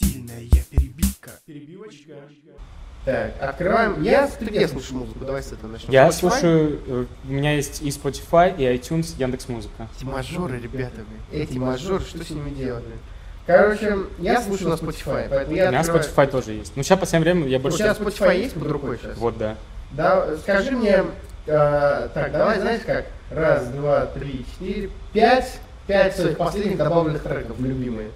[0.05, 1.31] Стильная перебивка.
[1.45, 2.13] Перебивочка.
[3.05, 4.01] Так, открываем.
[4.03, 5.25] Я ты где слушаю музыку?
[5.25, 5.91] Давай с этого начнем.
[5.91, 6.11] Я Spotify?
[6.13, 9.87] слушаю, э, у меня есть и Spotify, и iTunes, Яндекс Музыка.
[9.97, 11.41] Эти мажоры, ребята, блин.
[11.43, 12.83] Эти мажоры, что с ними делать?
[13.47, 16.73] Короче, я слушаю на Spotify, поэтому У я меня открываю- Spotify тоже есть.
[16.75, 17.79] Ну сейчас по всем время я У больше...
[17.79, 19.17] тебя Spotify есть под рукой сейчас?
[19.17, 19.57] Вот, да.
[19.93, 21.03] Да, скажи мне,
[21.47, 23.07] э, так, давай, знаешь как?
[23.31, 28.11] Раз, два, три, четыре, пять, пять своих последних добавленных треков, любимые.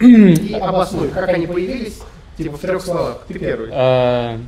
[0.00, 2.00] И обоснуй, как они появились,
[2.36, 3.22] типа в трех словах.
[3.28, 3.70] Ты первый.
[3.72, 4.38] Э,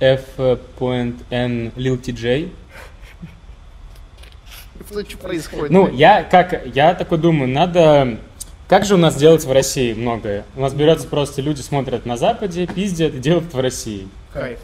[0.00, 1.72] F.N.
[1.76, 2.50] Lil TJ.
[4.90, 5.70] Что что происходит?
[5.70, 8.18] Ну, я как, я такой думаю, надо...
[8.68, 10.44] Как же у нас делать в России многое?
[10.56, 14.08] У нас берется просто люди смотрят на Западе, пиздят и делают в России.
[14.32, 14.58] Кайф.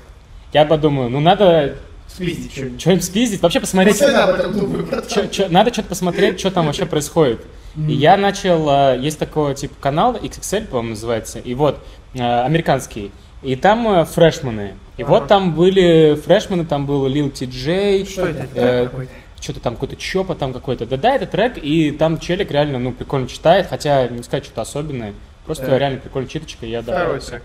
[0.53, 2.81] Я подумаю, ну надо Спиздить что-нибудь.
[2.81, 3.99] что-нибудь спиздить, вообще посмотреть...
[3.99, 5.09] Постоянно об этом думаю, братан.
[5.09, 7.43] Чё- чё- надо что-то посмотреть, что там вообще происходит.
[7.87, 11.79] И я начал, э, есть такой типа канал, XXL, по-моему, называется, и вот,
[12.15, 13.13] э, американский.
[13.43, 14.75] И там э, фрешмены.
[14.97, 15.11] И Ага.
[15.11, 18.49] вот там были фрешмены, там был Lil TJ, Что это?
[18.55, 19.13] э, Трек какой-то?
[19.41, 20.87] что-то там какой-то чопа там какой-то.
[20.87, 25.15] Да-да, это трек, и там челик реально, ну, прикольно читает, хотя не сказать что-то особенное.
[25.47, 25.79] Просто Да.
[25.79, 27.31] реально прикольная читочка, я добавился.
[27.31, 27.43] трек.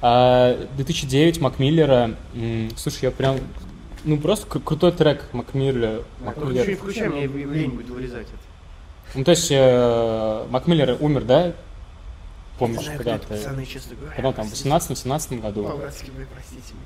[0.00, 2.12] А, 2009 Макмиллера.
[2.76, 3.36] Слушай, я прям...
[4.04, 6.02] Ну, просто кру- крутой трек Макмиллера.
[6.24, 6.62] Макмиллер.
[6.62, 8.47] Включай, включай, мне лень будет вырезать это.
[9.14, 11.52] Ну, то есть э, Макмиллер умер, да?
[12.58, 13.42] Помнишь, когда говоря.
[14.16, 15.64] Когда там, в 18-17 году?
[15.64, 16.82] По-братски, блин, простите меня.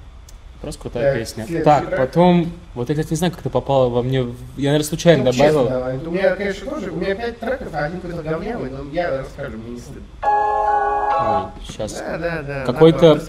[0.61, 1.44] Просто крутая Так, песня.
[1.44, 1.98] следующий Так, трек.
[1.98, 2.52] потом...
[2.74, 4.18] Вот я, кстати, не знаю, как это попало во мне...
[4.56, 5.61] Я, наверное, случайно Ну, добавил.
[5.64, 5.96] честно, давай.
[5.98, 9.56] У меня, конечно, тоже, у меня пять треков, а один какой-то говнявый, но я расскажу,
[9.58, 10.02] мне не стыдно.
[10.22, 11.94] Ой, сейчас.
[11.98, 12.64] Да, да, да.
[12.64, 13.20] Какой-то.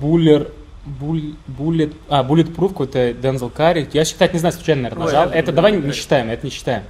[0.00, 0.48] Буллер...
[0.84, 3.88] Буль, буллет, а, Bulletproof какой-то Дензел Карри.
[3.92, 5.28] Я считать не знаю, случайно, наверное, Ой, нажал.
[5.30, 6.84] это Это давай не считаем, это не считаем.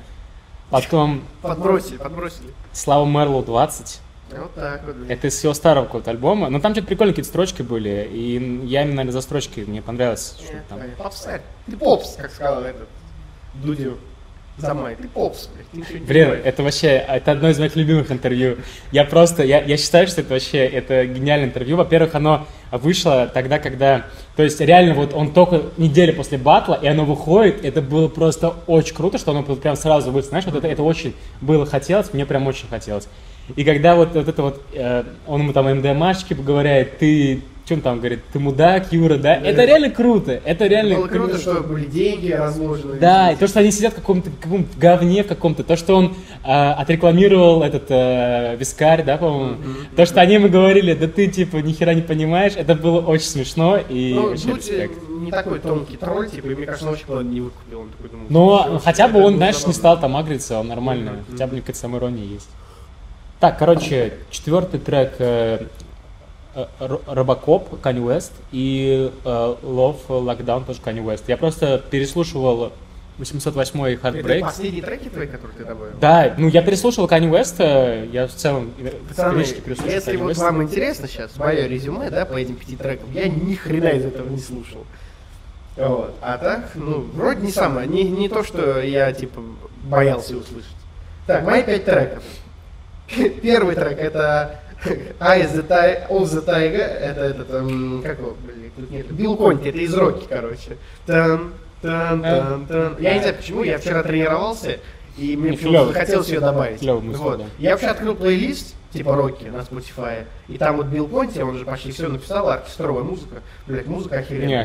[0.71, 2.53] Потом Подбросили, подбросили.
[2.73, 4.01] Слава Мерлоу 20.
[4.39, 4.97] Вот так вот.
[5.09, 6.49] Это из его старого какого-то альбома.
[6.51, 8.09] Но там что-то прикольные какие-то строчки были.
[8.13, 8.33] И
[8.67, 10.79] я именно, наверное, за строчки мне понравилось, что Э, там.
[10.81, 11.05] понятно.
[11.05, 11.43] Попсарь.
[11.67, 12.89] Ты попс, как сказал этот
[13.55, 13.99] Дудю.
[14.59, 14.97] Замай.
[14.97, 15.71] Ты попс, блядь.
[15.71, 18.57] Ты ничего не Блин, это вообще, это одно из моих любимых интервью.
[18.91, 21.77] Я просто, я, я считаю, что это вообще, это гениальное интервью.
[21.77, 26.87] Во-первых, оно вышло тогда, когда, то есть реально вот он только неделю после батла, и
[26.87, 30.31] оно выходит, это было просто очень круто, что оно прям сразу вышло.
[30.31, 33.09] Знаешь, вот это, это очень было хотелось, мне прям очень хотелось.
[33.55, 37.43] И когда вот, вот это вот, э, он ему там МДМашечки говорит, ты,
[37.75, 39.35] он там говорит, ты мудак, Юра, да?
[39.35, 42.99] Это реально круто, это реально Было круто, что были деньги разложены.
[43.01, 46.15] да, и то, что они сидят в каком-то каком говне в каком-то, то, что он
[46.45, 49.57] э, отрекламировал этот э, вискарь, да, по-моему,
[49.97, 53.27] то, что они ему говорили, да ты, типа, ни хера не понимаешь, это было очень
[53.27, 55.09] смешно и Ну, вообще Дудь респект.
[55.09, 57.81] не такой тонкий тролль, типа, и мне кажется, он очень куда не выкупил.
[57.81, 61.25] Он такой думал, Но хотя бы он, знаешь, не стал там агриться, он нормально, Мгм.
[61.33, 62.49] хотя бы какая-то самоирония есть.
[63.41, 65.67] Так, короче, четвертый трек э,
[67.07, 69.29] Робокоп, Kanye West и э,
[69.63, 71.25] Love Lockdown тоже Kanye West.
[71.27, 72.73] Я просто переслушивал
[73.19, 74.41] 808 Это Heartbreak.
[74.41, 75.93] последние треки твои, которые ты добавил?
[76.01, 80.33] Да, ну я переслушивал Kanye West, э, я в целом э, Пацаны, если Kanye вот
[80.33, 80.41] West.
[80.41, 84.29] вам интересно сейчас мое резюме, да, по этим пяти трекам, я ни хрена из этого
[84.29, 84.85] не слушал.
[85.77, 86.15] Вот.
[86.23, 89.43] А так, ну, вроде не самое, не, не то, что я, типа,
[89.85, 90.71] боялся услышать.
[91.27, 92.23] Так, мои пять треков.
[93.43, 99.37] Первый трек это The Ti- of the Tiger, это этот, эм, как его, блин, Билл
[99.37, 100.77] Конти, это из Рокки, короче.
[101.07, 102.97] Тан, тан, тан, тан.
[102.99, 104.79] Я не знаю почему, я вчера тренировался,
[105.17, 106.83] и мне Не, почему-то захотелось ее добавить.
[106.83, 107.43] Вот.
[107.59, 111.65] Я вообще открыл плейлист, типа Рокки на Spotify, и там вот Билл Конти, он же
[111.65, 113.37] почти все написал, оркестровая музыка.
[113.67, 114.65] Блять, музыка охеренная.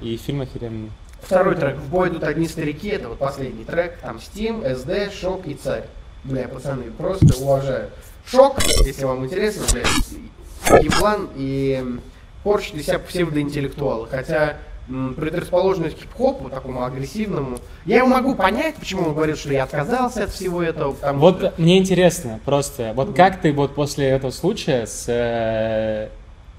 [0.00, 0.12] деле.
[0.14, 0.90] И фильм охеренный.
[1.22, 5.46] Второй трек «В бой идут одни старики», это вот последний трек, там Steam, SD, Шок
[5.46, 5.84] и Царь.
[6.24, 7.90] Бля, пацаны, просто уважаю.
[8.30, 11.98] Шок, если вам интересно, блядь, еблан и
[12.44, 19.08] порчит из себя псевдоинтеллектуалы, хотя предрасположенность к хип-хопу, такому агрессивному, я его могу понять, почему
[19.08, 21.54] он говорит, что я отказался от всего этого, Вот что...
[21.58, 26.08] мне интересно просто, вот как ты вот после этого случая с э,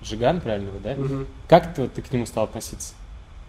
[0.04, 0.96] Жиган, правильно, да?
[0.96, 1.28] Мгм.
[1.48, 2.94] Как ты, вот ты к нему стал относиться?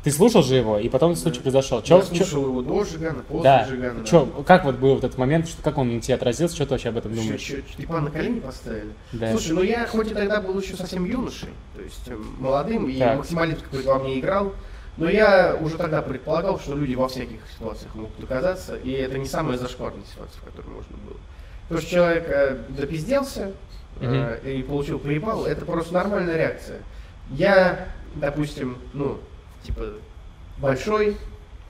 [0.03, 1.81] Ты слушал же его, и потом случай произошел.
[1.81, 3.65] Чё, я чё- слушал его до Жигана, после да.
[3.69, 4.01] Жигана.
[4.01, 4.05] да.
[4.05, 6.71] Чё, как вот был вот этот момент, что, как он на тебя отразился, что ты
[6.73, 7.41] вообще об этом Чё- думаешь?
[7.41, 8.93] чё- Типа на колени поставили?
[9.13, 9.31] Да.
[9.31, 12.99] Слушай, ну я хоть и тогда был еще совсем юношей, то есть эм, молодым, и
[12.99, 13.19] Так.
[13.19, 14.53] максимализм какой-то во мне играл,
[14.97, 19.27] но я уже тогда предполагал, что люди во всяких ситуациях могут оказаться, и это не
[19.29, 21.17] самая зашкварная ситуация, в которой можно было.
[21.69, 23.53] То, что человек э, допизделся
[24.01, 26.81] э, и получил проебал, это просто нормальная реакция.
[27.31, 27.87] Я,
[28.17, 29.19] допустим, ну,
[29.63, 29.95] типа,
[30.59, 31.17] большой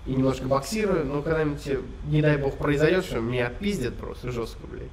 [0.07, 4.91] и немножко боксирую, но когда-нибудь, не дай бог, произойдет, что меня отпиздят просто жестко, блядь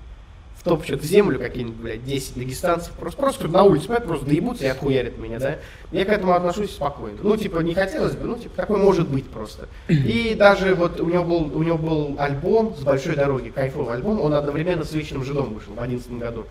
[0.59, 4.67] втопчут в землю какие-нибудь, блядь, 10 дагестанцев, просто, просто на улице, понимаете, просто доебутся и
[4.67, 5.59] отхуярят меня, да?
[5.91, 7.17] Я к этому отношусь спокойно.
[7.21, 9.69] Ну, типа, не хотелось бы, ну, типа, такое может быть просто.
[9.87, 14.19] И даже вот у него был, у него был альбом с большой дороги, кайфовый альбом,
[14.19, 16.45] он одновременно с Вечным Жидом вышел в 2011 году.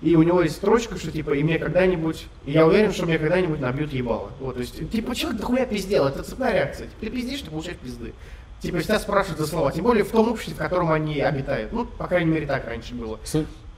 [0.00, 3.18] И у него есть строчка, что типа, и мне когда-нибудь, и я уверен, что мне
[3.18, 4.30] когда-нибудь набьют ебало.
[4.38, 6.88] Вот, то есть, типа, человек дохуя пиздел, это цепная реакция.
[7.00, 8.12] Ты пиздишь, ты получаешь пизды.
[8.60, 11.72] Типа, всегда спрашивают за слова, тем более в том обществе, в котором они обитают.
[11.72, 13.18] Ну, по крайней мере, так раньше было.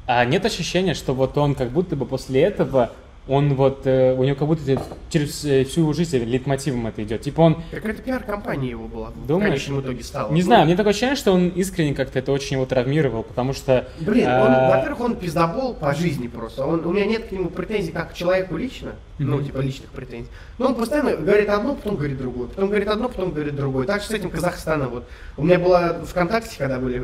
[0.07, 2.93] А нет ощущения, что вот он как будто бы после этого
[3.29, 7.21] он вот, э, у него как будто через э, всю жизнь лейтмотивом это идет.
[7.23, 9.13] Типа он, Какая-то пиар-компания его была.
[9.27, 9.47] Думаешь?
[9.47, 10.33] В конечном итоге стала.
[10.33, 13.89] не знаю, мне такое ощущение, что он искренне как-то это очень его травмировал, потому что...
[14.01, 16.65] Блин, он, а, во-первых, он пиздобол по жизни просто.
[16.65, 20.31] Он, у меня нет к нему претензий как к человеку лично, ну, типа личных претензий.
[20.59, 23.87] Но он постоянно говорит одно, потом говорит другое, потом говорит одно, потом говорит другое.
[23.87, 24.91] Так же с этим Казахстаном.
[24.91, 25.05] Вот.
[25.37, 27.03] У меня была ВКонтакте, когда были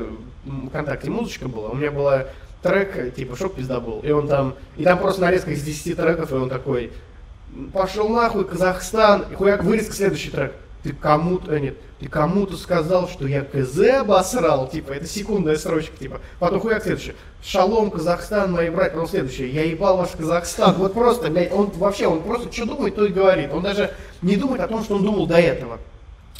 [0.68, 2.26] ВКонтакте музычка была, у меня была
[2.66, 4.00] трек, типа, шок пиздобол.
[4.00, 6.92] И он там, и там просто нарезка из 10 треков, и он такой,
[7.72, 10.52] пошел нахуй, Казахстан, и хуяк вырезка, следующий трек.
[10.82, 15.96] Ты кому-то, э, нет, ты кому-то сказал, что я КЗ обосрал, типа, это секундная строчка,
[15.96, 16.20] типа.
[16.38, 17.14] Потом хуяк следующий.
[17.42, 19.50] Шалом, Казахстан, мои братья, потом следующее.
[19.50, 20.74] Я ебал ваш Казахстан.
[20.74, 23.50] Вот просто, блядь, он вообще, он просто что думает, то и говорит.
[23.52, 25.78] Он даже не думает о том, что он думал до этого.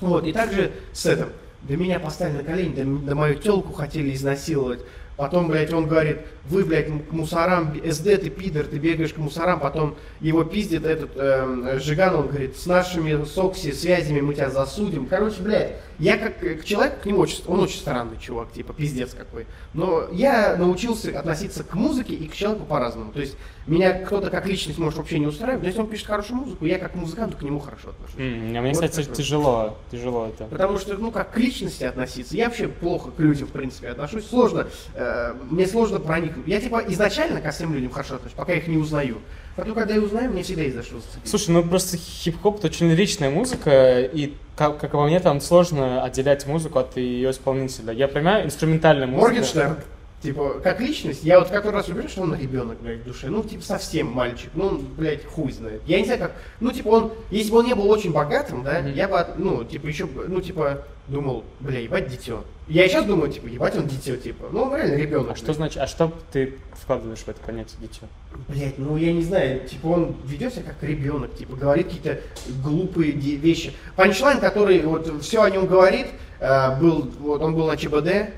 [0.00, 1.28] Вот, и также с этим.
[1.62, 4.80] Да меня поставили на колени, да, да мою телку хотели изнасиловать.
[5.16, 9.60] Потом, блядь, он говорит, вы, блядь, к мусорам, СД, ты пидор, ты бегаешь к мусорам,
[9.60, 15.06] потом его пиздит этот эм, Жиган, он говорит, с нашими сокси связями мы тебя засудим.
[15.06, 18.74] Короче, блядь, я как э, к человеку, к нему очень, он очень странный чувак, типа,
[18.74, 19.46] пиздец какой.
[19.72, 23.12] Но я научился относиться к музыке и к человеку по-разному.
[23.12, 26.36] То есть меня кто-то как личность может вообще не устраивать, но если он пишет хорошую
[26.40, 28.20] музыку, я как к музыканту к нему хорошо отношусь.
[28.20, 29.16] м, Мне, Вот кстати, такой.
[29.16, 30.44] тяжело, тяжело это.
[30.44, 32.36] Потому что, ну, как к личности относиться.
[32.36, 34.26] Я вообще плохо к людям, в принципе, отношусь.
[34.28, 34.68] Сложно.
[34.94, 35.05] э,
[35.50, 36.46] мне сложно проникнуть.
[36.46, 39.18] Я, типа, изначально ко всем людям хорошо отношусь, пока их не узнаю.
[39.56, 41.30] Потом, когда я узнаю, мне всегда есть за что зацепиться.
[41.30, 46.02] Слушай, ну просто хип-хоп это очень лиричная музыка, и как, как по мне, там сложно
[46.04, 47.92] отделять музыку от ее исполнителя.
[47.92, 49.28] Я понимаю, инструментальная музыка.
[49.28, 49.76] Моргенштерн,
[50.22, 53.28] типа, как личность, я вот который раз убежал, что он ребенок, блядь, в душе.
[53.28, 54.50] Ну, типа, совсем мальчик.
[54.54, 55.80] Ну, он, блядь, хуй знает.
[55.86, 56.32] Я не знаю, как...
[56.60, 57.12] Ну, типа, он...
[57.30, 58.92] Если бы он не был очень богатым, да, Мгм.
[58.92, 62.44] я бы, ну, типа, еще, ну, типа, думал, бля, ебать дитё.
[62.68, 64.48] Я и сейчас думаю, типа, ебать он дитё, типа.
[64.50, 65.32] Ну, он реально ребенок.
[65.32, 68.06] А что значит, а что ты вкладываешь в это понятие дитё?
[68.48, 72.20] Блять, ну я не знаю, типа он ведет себя как ребенок, типа говорит какие-то
[72.62, 73.72] глупые вещи.
[73.94, 76.06] Панчлайн, который вот все о нем говорит,
[76.40, 78.32] э, был, вот он был на ЧБД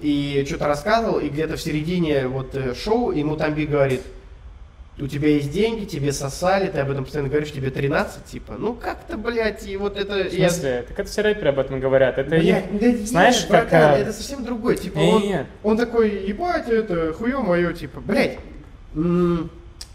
[0.00, 4.02] и что-то рассказывал, и где-то в середине вот э, шоу ему Тамби говорит,
[4.98, 8.74] у тебя есть деньги, тебе сосали, ты об этом постоянно говоришь, тебе 13, типа, ну
[8.74, 10.24] как-то, блядь, и вот это...
[10.28, 10.84] В я- смысле?
[10.86, 12.18] Так это все рэперы об этом говорят.
[12.18, 15.46] Это Блядь, их- да нет, знаешь, как, братан, это совсем другой, типа Не, он, не.
[15.62, 18.38] он такой, ебать, это хуе мое, типа, блядь,
[18.94, 19.50] м,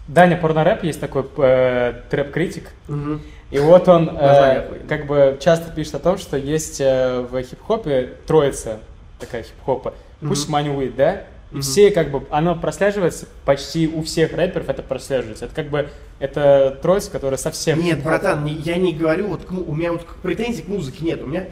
[0.08, 2.70] Даня Порнорэп есть такой э, трэп-критик.
[2.88, 3.22] мгм.
[3.52, 8.14] И вот он э, как бы часто пишет о том, что есть э, в хип-хопе
[8.26, 8.80] троица
[9.20, 9.94] такая хип-хопа.
[10.22, 11.24] Пусть манюет, да?
[11.52, 11.62] И Мгм.
[11.62, 15.46] все как бы, оно прослеживается, почти у всех рэперов это прослеживается.
[15.46, 17.80] Это как бы, это троица, которая совсем...
[17.82, 21.22] Нет, братан, я не говорю, вот к у меня вот претензий к музыке нет.
[21.22, 21.48] У меня,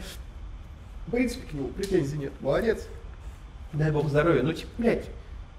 [1.06, 2.32] в принципе, к нему претензий нет.
[2.40, 2.86] Молодец.
[3.72, 4.42] Дай бог здоровья.
[4.42, 5.04] Ну, типа, блядь,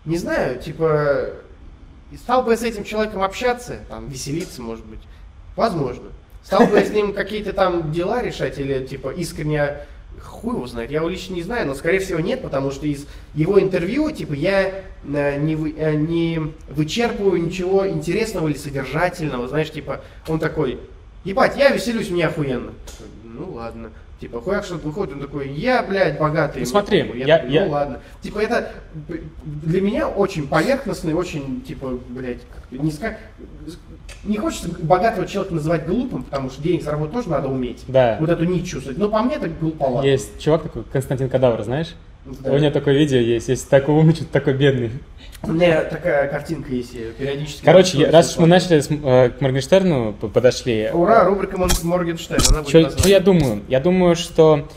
[0.06, 1.30] не знаю, типа,
[2.22, 5.02] стал бы я с этим человеком общаться, там, веселиться, может быть,
[5.56, 6.10] возможно.
[6.44, 9.80] Стал бы я с ним какие-то там дела решать или, типа, искренне
[10.24, 13.06] хуй его знает, я его лично не знаю, но, скорее всего, нет, потому что из
[13.34, 19.72] его интервью, типа, я э, не, вы- э, не вычерпываю ничего интересного или содержательного, знаешь,
[19.72, 20.80] типа, он такой,
[21.24, 22.74] ебать, я веселюсь, мне охуенно.
[23.24, 23.92] Ну ладно.
[24.20, 26.60] Типа, хуяк что-то выходит, он такой, я, блядь, богатый.
[26.60, 27.20] Ну, смотри, похуй».
[27.20, 28.00] я- такой, я- Ну ладно.
[28.22, 28.72] Типа, это
[29.44, 32.40] для меня очень поверхностный, очень, типа, блядь,
[32.72, 33.16] не ска-
[34.24, 37.84] Не хочется богатого человека называть глупым, потому что денег заработать тоже надо уметь.
[37.88, 38.18] Да.
[38.20, 38.98] Вот эту нить чувствовать.
[38.98, 40.08] Но по мне так глуповато.
[40.08, 41.94] Есть чувак такой, Константин Кадавр, знаешь?
[42.26, 42.52] Да.
[42.52, 44.92] У него такое видео есть, есть такой умный, такой бедный.
[45.44, 47.64] У меня такая картинка есть, периодически...
[47.64, 50.90] Короче, я- раз уж мы начали с, э, к Моргенштерну подошли.
[50.92, 52.42] Ура, рубрика Мон- Моргенштерн.
[52.50, 53.62] она Что я думаю?
[53.68, 54.68] Я думаю, что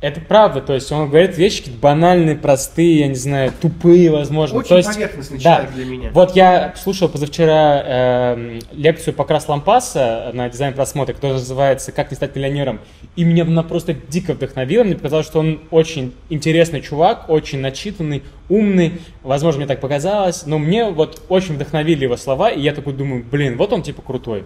[0.00, 4.60] это правда, то есть он говорит вещи какие-то банальные, простые, я не знаю, тупые, возможно.
[4.60, 5.56] Очень то есть, поверхностный да.
[5.56, 6.10] человек для меня.
[6.14, 12.14] Вот я слушал позавчера эм, лекцию Покрас Лампаса на дизайн просмотра, которая называется «Как не
[12.16, 12.80] стать миллионером».
[13.14, 14.84] И меня она просто дико вдохновила.
[14.84, 19.00] Мне показалось, что он очень интересный чувак, очень начитанный, умный.
[19.22, 20.46] Возможно, мне так показалось.
[20.46, 22.48] Но мне вот очень вдохновили его слова.
[22.48, 24.44] И я такой думаю, блин, вот он типа крутой.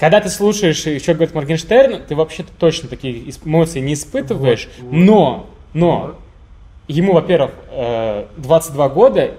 [0.00, 4.70] Когда ты слушаешь еще говорит Моргенштерн, ты вообще-то точно такие эмоции не испытываешь.
[4.78, 4.92] Вот, вот.
[4.92, 6.14] Но, но,
[6.88, 9.34] ему, во-первых, э, 22 года,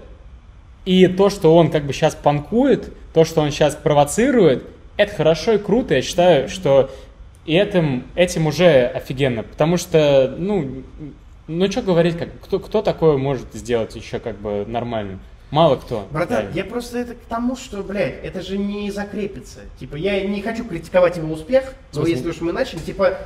[0.86, 5.54] и то, что он как бы сейчас панкует, то, что он сейчас провоцирует, это хорошо
[5.54, 5.96] и круто.
[5.96, 6.92] Я считаю, что
[7.48, 9.42] и этим, этим уже офигенно.
[9.42, 10.84] Потому что, ну,
[11.48, 15.18] ну что говорить, как, кто, кто такое может сделать еще как бы нормально?
[15.52, 16.08] Мало кто.
[16.12, 16.56] Братан, реально.
[16.56, 19.60] я просто это к тому, что, блядь, это же не закрепится.
[19.80, 23.18] Типа, я не хочу критиковать его успех, но если уж мы начали, типа,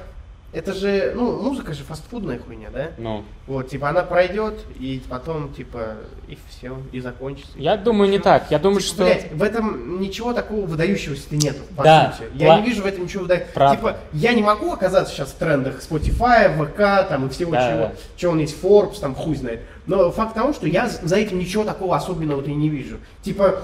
[0.56, 2.92] это же, ну, музыка же фастфудная хуйня, да?
[2.98, 5.98] Ну, Вот, типа, она пройдет, и потом, типа,
[6.28, 7.52] и все, и закончится.
[7.58, 8.50] я думаю, не так.
[8.50, 9.04] Я думаю, Типа, что...
[9.06, 12.30] блядь, в этом ничего такого выдающегося нету, по Да, сути.
[12.36, 13.76] Я пла- не вижу в этом ничего выдающегося.
[13.76, 17.80] Типа, я не могу оказаться сейчас в трендах Spotify, ВК, там, и всего Да, чего.
[17.82, 17.92] да.
[18.16, 19.62] Чего он есть, Forbes, там, хуй знает.
[19.86, 22.98] Но факт того, что я за этим ничего такого особенного-то и не вижу.
[23.22, 23.60] Типа,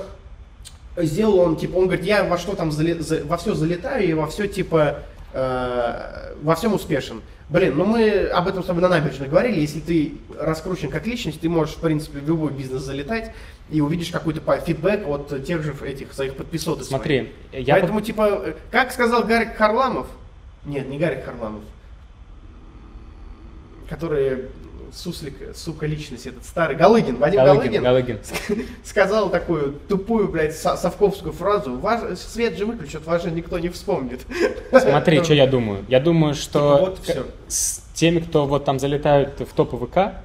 [0.97, 4.13] сделал он, типа, он говорит, я во что там, зале- за- во все залетаю и
[4.13, 4.99] во все, типа,
[5.33, 7.21] э, во всем успешен.
[7.49, 11.41] Блин, ну мы об этом с тобой на набережной говорили, если ты раскручен как личность,
[11.41, 13.33] ты можешь, в принципе, в любой бизнес залетать
[13.69, 16.85] и увидишь какой-то фидбэк от тех же этих своих подписотов.
[16.85, 17.75] Смотри, я...
[17.75, 20.07] Поэтому, типа, э, как сказал Гарик Харламов,
[20.65, 21.63] нет, не Гарик Харламов,
[23.89, 24.45] который
[24.93, 28.19] суслик, сука, личность, этот старый, Галыгин, Вадим Галыгин, Галыгин,
[28.49, 28.65] Галыгин.
[28.83, 33.69] сказал такую тупую, блядь, со- совковскую фразу, «Ваш- свет же выключат, вас же никто не
[33.69, 34.21] вспомнит.
[34.71, 35.85] Смотри, что я думаю.
[35.87, 40.15] Я думаю, что Типа вот с теми, кто вот там залетают в топы ВК,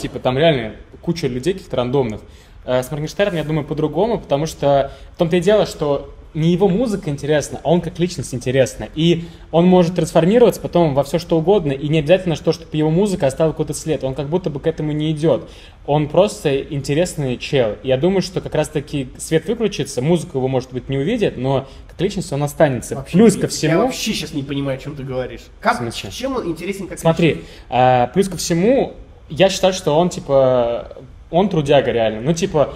[0.00, 2.20] типа там реально куча людей каких-то рандомных.
[2.64, 6.68] Э, С Моргенштерном, я думаю, по-другому, потому что в том-то и дело, что не его
[6.68, 8.88] музыка интересна, а он как личность интересна.
[8.94, 12.90] И он может трансформироваться потом во все что угодно, и не обязательно, что, чтобы его
[12.90, 14.04] музыка оставила какой-то след.
[14.04, 15.48] Он как будто бы к этому не идет.
[15.86, 17.76] Он просто интересный чел.
[17.82, 21.98] Я думаю, что как раз-таки свет выключится, музыку его, может быть, не увидят, но как
[22.02, 22.96] личность он останется.
[22.96, 23.82] Вообще Плюс ко Я всему...
[23.82, 25.42] вообще сейчас не понимаю, о чем ты говоришь.
[25.60, 26.10] Как, смысле?
[26.10, 27.48] чем он интересен как Смотри, личность?
[27.70, 28.92] а, плюс ко всему,
[29.30, 30.98] я считаю, что он, типа,
[31.30, 32.20] он трудяга реально.
[32.20, 32.74] Ну, типа,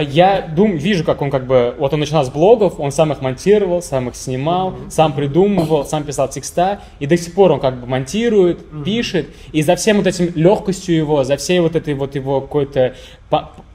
[0.00, 3.20] я дум, вижу, как он как бы, вот он начинал с блогов, он сам их
[3.20, 7.78] монтировал, сам их снимал, сам придумывал, сам писал текста, и до сих пор он как
[7.78, 12.14] бы монтирует, пишет, и за всем вот этим легкостью его, за всей вот этой вот
[12.14, 12.94] его какой-то,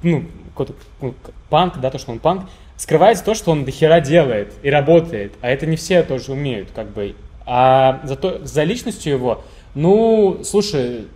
[0.02, 0.24] ну,
[0.56, 1.14] какой-то ну,
[1.50, 5.50] панк, да, то, что он панк, скрывается то, что он дохера делает и работает, а
[5.50, 7.16] это не все тоже умеют, как бы.
[7.46, 9.44] А зато за личностью его,
[9.76, 11.08] ну, слушай,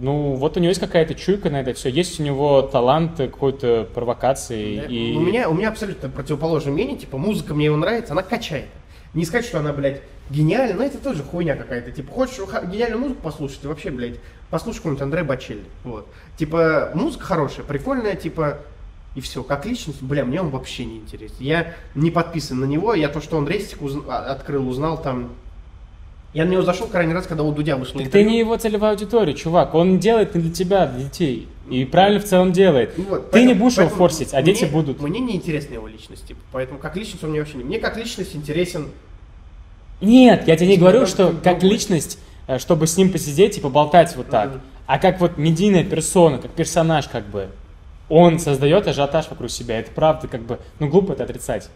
[0.00, 3.86] ну, вот у него есть какая-то чуйка на это все, есть у него талант какой-то
[3.94, 5.14] провокации Да, и...
[5.14, 8.66] У, меня, у меня абсолютно противоположное мнение, типа, музыка мне его нравится, она качает.
[9.14, 11.90] Не сказать, что она, блядь, гениальна, но это тоже хуйня какая-то.
[11.90, 14.16] Типа, хочешь гениальную музыку послушать, ты вообще, блядь,
[14.48, 15.64] послушай какого-нибудь Андре Бачелли.
[15.84, 16.08] Вот.
[16.36, 18.58] Типа, музыка хорошая, прикольная, типа,
[19.14, 19.42] и все.
[19.42, 21.34] Как личность, бля, мне он вообще не интересен.
[21.40, 25.30] Я не подписан на него, я то, что он рейстик узн- а- открыл, узнал там...
[26.32, 28.30] Я на него зашел крайний раз, когда у Дудя Так ты интервью.
[28.30, 29.74] не его целевая аудитория, чувак.
[29.74, 31.48] Он делает не для тебя, для детей.
[31.68, 32.94] И правильно в целом делает.
[32.96, 35.00] Ну вот, ты не поэтому- будешь его форсить, а дети мне- будут.
[35.00, 37.64] Мне не интересна его личность, типа, поэтому как личность он мне вообще не...
[37.64, 38.88] Мне как личность интересен
[40.00, 44.14] Нет, я тебе не говорю, что как личность, э, чтобы с ним посидеть и поболтать
[44.16, 44.50] вот так.
[44.50, 44.60] Мгм.
[44.86, 47.48] А как вот медийная персона, как персонаж как бы.
[48.08, 49.78] Он создает ажиотаж вокруг себя.
[49.78, 51.68] Это правда, как бы, ну глупо это отрицать.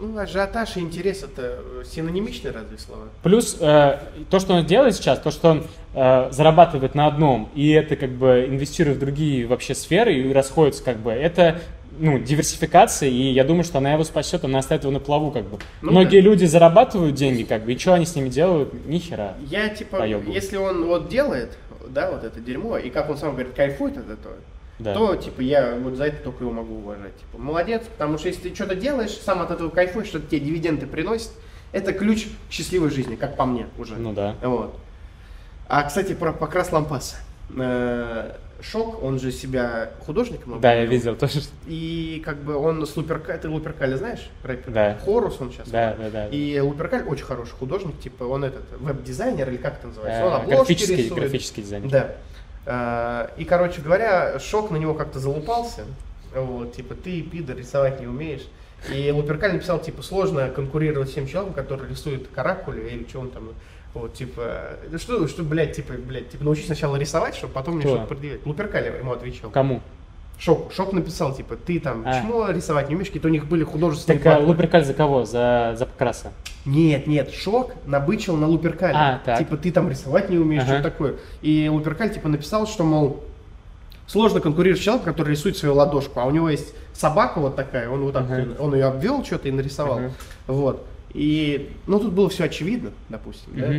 [0.00, 3.08] Ну, ажиотаж и интерес это э, синонимичные разве слова?
[3.22, 3.98] Плюс э,
[4.30, 5.64] то, что он делает сейчас, то, что он
[5.94, 10.82] э, зарабатывает на одном, и это как бы инвестирует в другие вообще сферы и расходится
[10.82, 11.60] как бы, это
[11.98, 15.44] ну, диверсификация, и я думаю, что она его спасет, она оставит его на плаву как
[15.44, 15.58] бы.
[15.82, 16.30] Ну Многие да.
[16.30, 18.72] люди зарабатывают деньги как бы, и что они с ними делают?
[18.86, 19.34] Ни хера.
[19.46, 20.34] Я типа, Поёбываю.
[20.34, 21.56] если он вот делает,
[21.88, 24.34] да, вот это дерьмо, и как он сам говорит, кайфует от этого,
[24.82, 24.94] Да.
[24.94, 27.16] то типа я вот за это только его могу уважать.
[27.16, 30.86] Типа, молодец, потому что если ты что-то делаешь, сам от этого кайфуешь, что тебе дивиденды
[30.86, 31.30] приносит,
[31.72, 33.96] это ключ к счастливой жизни, как по мне уже.
[33.96, 34.36] Ну да.
[34.42, 34.76] Вот.
[35.68, 37.16] А, кстати, про Покрас Лампас.
[37.56, 41.40] Э, Шок, он же себя художником Да, я видел тоже.
[41.66, 43.36] И как бы он с Луперка...
[43.36, 44.30] Ты Луперкаля знаешь?
[44.44, 44.72] рэпер?
[44.72, 44.98] Да.
[45.04, 45.68] Хорус он сейчас.
[45.68, 46.28] Да, да, да.
[46.28, 50.24] И Луперкаль очень хороший художник, типа он этот веб-дизайнер или как это называется?
[50.24, 51.20] он Э, обложки Графический, рисует.
[51.20, 51.88] графический дизайн.
[51.88, 52.12] Да.
[52.66, 55.84] А, И, короче говоря, Шок на него как-то залупался.
[56.34, 58.46] Вот, типа, ты, пидор, рисовать не умеешь.
[58.92, 63.30] И Луперкаль написал, типа, сложно конкурировать с тем человеком, который рисует каракули или что он
[63.30, 63.50] там,
[63.94, 67.84] вот, типа, ну что, что, блядь, типа, блядь, типа, научись сначала рисовать, чтобы потом мне
[67.84, 68.44] что-то предъявить.
[68.46, 69.50] Луперкаль ему отвечал.
[69.50, 69.82] Кому?
[70.44, 72.12] Шок, Шок написал, типа, ты там, А.
[72.14, 74.48] почему рисовать не умеешь, какие-то у них были художественные Так а, батлы.
[74.48, 75.24] Луперкаль за кого?
[75.24, 76.32] За, за Покраса?
[76.66, 78.94] Нет, нет, Шок набычил на Луперкале.
[78.96, 79.38] А, так.
[79.38, 80.74] Типа, ты там рисовать не умеешь, Ага.
[80.74, 81.14] что такое.
[81.42, 83.22] И Луперкаль, типа, написал, что, мол,
[84.08, 87.88] сложно конкурировать с человеком, который рисует свою ладошку, а у него есть собака вот такая,
[87.88, 88.48] он вот так, Ага.
[88.58, 89.98] он ее обвел что-то и нарисовал.
[89.98, 90.10] Ага.
[90.48, 90.84] Вот.
[91.14, 93.74] И, ну, тут было все очевидно, допустим, да.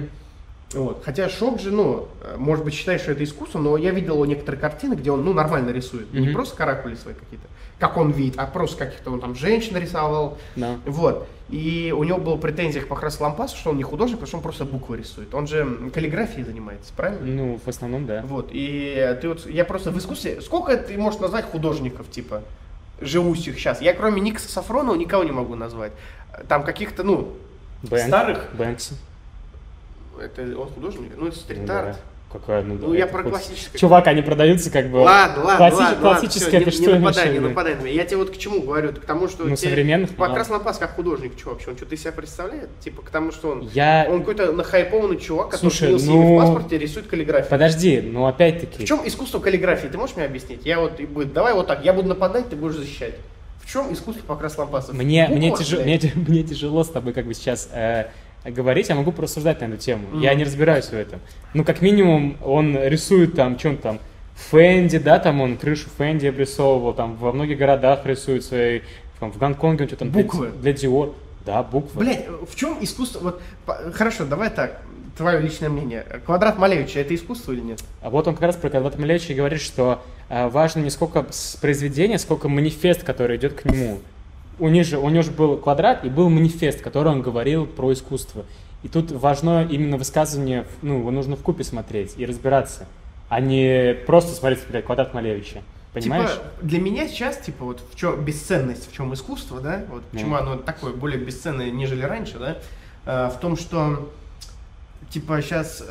[0.73, 1.01] Вот.
[1.05, 2.07] Хотя Шок же, ну,
[2.37, 5.33] может быть, считает, что это искусство, но я видел у некоторые картины, где он, ну,
[5.33, 6.11] нормально рисует.
[6.13, 6.33] Не Мгм.
[6.33, 7.45] просто каракули свои какие-то,
[7.79, 10.77] как он видит, а просто каких-то он там женщин рисовал, Да.
[10.85, 11.27] вот.
[11.49, 14.43] И у него была претензия к Покрас Лампасу, что он не художник, потому что он
[14.43, 15.33] просто буквы рисует.
[15.35, 17.25] Он же каллиграфией занимается, правильно?
[17.25, 18.21] Ну, в основном, да.
[18.25, 18.49] Вот.
[18.51, 20.41] И ты вот, я просто в искусстве...
[20.41, 22.41] Сколько ты можешь назвать художников, типа,
[23.01, 23.81] живущих сейчас?
[23.81, 25.91] Я кроме Никса Сафронова никого не могу назвать.
[26.47, 27.33] Там каких-то, ну,
[27.83, 28.49] Бэнк- старых?
[28.57, 28.95] Бэнкси.
[30.21, 31.11] Это он художник?
[31.17, 31.67] Ну, это Ну, стрит-арт.
[31.93, 31.95] да.
[32.31, 33.79] Какая, ну, Ну, я про хоть- классическое.
[33.79, 34.97] Чувак, они продаются как бы...
[35.01, 37.91] Ладно, ладно, Класси- ладно, классическое, ладно, что не в нападай, не нападай на меня.
[37.93, 40.57] Я тебе вот к чему говорю, к тому, что Ну, современных, Покрас мало.
[40.57, 42.69] Лампас как художник, что вообще, он что-то из себя представляет?
[42.79, 44.07] Типа, к тому, что он, Я...
[44.09, 47.51] он какой-то нахайпованный чувак, который Слушай, ну- в паспорте, рисует каллиграфию.
[47.51, 48.83] Подожди, ну опять-таки...
[48.83, 49.87] В чем искусство каллиграфии?
[49.89, 50.65] Ты можешь мне объяснить?
[50.65, 53.13] Я вот, и будет- давай вот так, я буду нападать, ты будешь защищать.
[53.61, 54.95] В чем искусство Покрас Лампасов?
[54.95, 58.05] Мне, мне, тяжело, мне, мне тяжело с тобой как бы сейчас э,
[58.45, 60.07] говорить, я могу порассуждать на эту тему.
[60.11, 60.21] Мгм.
[60.21, 61.19] Я не разбираюсь в этом.
[61.53, 63.99] Ну, как минимум, он рисует там, что он там,
[64.49, 68.81] Фэнди, да, там он крышу Фэнди обрисовывал, там во многих городах рисует свои,
[69.19, 70.51] там, в Гонконге он что-то там для- Буквы.
[70.61, 71.13] для Диор.
[71.45, 71.99] Да, буквы.
[72.05, 73.19] Блять, в чем искусство?
[73.19, 74.81] Вот, по- хорошо, давай так,
[75.17, 76.05] твое личное мнение.
[76.25, 77.83] Квадрат Малевича это искусство или нет?
[78.01, 81.25] А вот он как раз про Квадрат Малевича говорит, что э, важно не сколько
[81.61, 83.99] произведение, сколько манифест, который идет к нему.
[84.63, 87.91] У них же, у него же был квадрат и был манифест, который он говорил про
[87.91, 88.45] искусство.
[88.81, 92.87] И тут важно именно высказывание, ну, его нужно в купе смотреть и разбираться,
[93.27, 95.63] а не просто смотреть, блядь, квадрат Малевича.
[95.91, 96.31] Понимаешь?
[96.31, 100.35] Типа, для меня сейчас, типа, вот в чем бесценность, в чем искусство, да, вот почему
[100.35, 102.57] оно такое более бесценное, нежели раньше, да,
[103.05, 104.13] э, в том, что,
[105.09, 105.83] типа, сейчас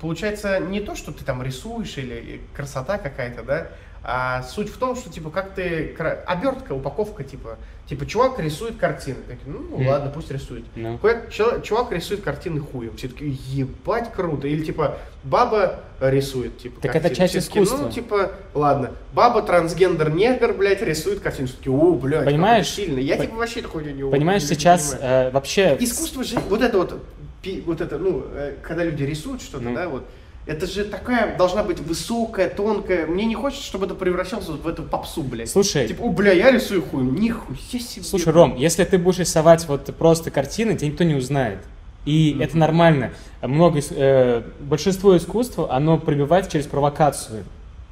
[0.00, 3.68] получается не то, что ты там рисуешь или красота какая-то, да,
[4.06, 5.96] а суть в том, что, типа, как ты,
[6.26, 7.56] обертка, упаковка, типа,
[7.88, 9.88] типа, чувак рисует картины, такие, ну, Мгм.
[9.88, 10.64] ладно, пусть рисует.
[10.76, 10.98] Ну.
[10.98, 12.96] Какой чел- чувак рисует картины хуем.
[12.96, 14.46] Все таки ебать круто.
[14.46, 16.80] Или типа баба рисует, типа.
[16.82, 17.16] Так это картины.
[17.28, 17.86] часть Все таки, искусства.
[17.86, 18.90] Ну, типа, ладно.
[19.14, 21.48] Баба трансгендер негр, блядь, рисует картину.
[21.48, 22.68] Все таки, о, блядь, Понимаешь?
[22.68, 22.98] сильно.
[22.98, 25.28] Я По- типа вообще такой не Понимаешь, не сейчас понимаю.
[25.28, 25.76] э, вообще...
[25.80, 27.02] Искусство же, вот это вот,
[27.42, 29.74] пи- вот это, ну, э, когда люди рисуют что-то, Ну.
[29.74, 30.04] да, вот,
[30.46, 33.06] это же такая должна быть высокая, тонкая.
[33.06, 35.50] Мне не хочется, чтобы это превращалось вот в эту попсу, блядь.
[35.50, 37.02] Слушай, Типа, о, бля, я рисую хуй.
[37.02, 38.04] Нихуя себе.
[38.04, 41.60] Слушай, Ром, если ты будешь рисовать вот просто картины, тебя никто не узнает.
[42.04, 43.12] И это нормально.
[43.40, 47.44] Много, э, большинство искусства, оно пробивается через провокацию.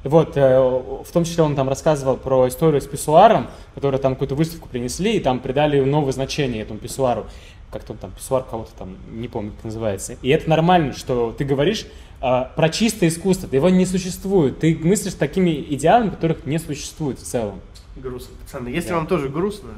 [0.03, 4.35] Вот, э, в том числе он там рассказывал про историю с писсуаром, который там какую-то
[4.35, 7.25] выставку принесли, и там придали новое значение этому писсуару.
[7.73, 10.15] Как-то там, писсуар кого-то там, не помню, как называется.
[10.21, 11.85] И это нормально, что ты говоришь
[12.21, 14.59] а, про чистое искусство, его не существует.
[14.59, 17.59] Ты мыслишь такими идеалами, которых не существует в целом.
[17.95, 18.69] Грустно, пацаны.
[18.69, 18.95] Если Да.
[18.95, 19.71] вам тоже грустно,